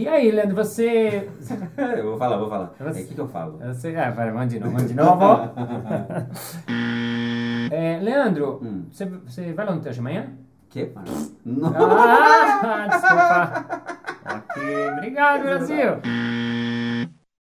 E 0.00 0.08
aí, 0.08 0.30
Leandro, 0.32 0.56
você. 0.56 1.30
Eu 1.96 2.10
vou 2.10 2.18
falar, 2.18 2.36
vou 2.38 2.48
falar. 2.48 2.72
É, 2.80 2.90
o 2.90 2.94
que, 2.94 3.14
que 3.14 3.20
eu 3.20 3.28
falo? 3.28 3.58
você 3.58 3.92
é, 3.92 4.10
vai, 4.10 4.32
manda 4.32 4.46
de 4.48 4.58
novo, 4.58 4.72
manda 4.72 4.88
de 4.88 4.94
novo. 4.94 5.22
é, 7.70 8.00
Leandro, 8.02 8.58
Hum. 8.62 8.86
você, 8.90 9.06
você 9.06 9.52
vai 9.52 9.64
lá 9.64 9.74
no 9.76 9.80
teste 9.80 10.00
amanhã? 10.00 10.26
Que, 10.68 10.90
Márcio? 10.92 11.36
Não. 11.44 11.72
Ah, 11.72 12.88
desculpa. 12.90 13.96
Ok, 14.56 14.62
obrigado, 14.96 15.42
Brasil. 15.42 16.00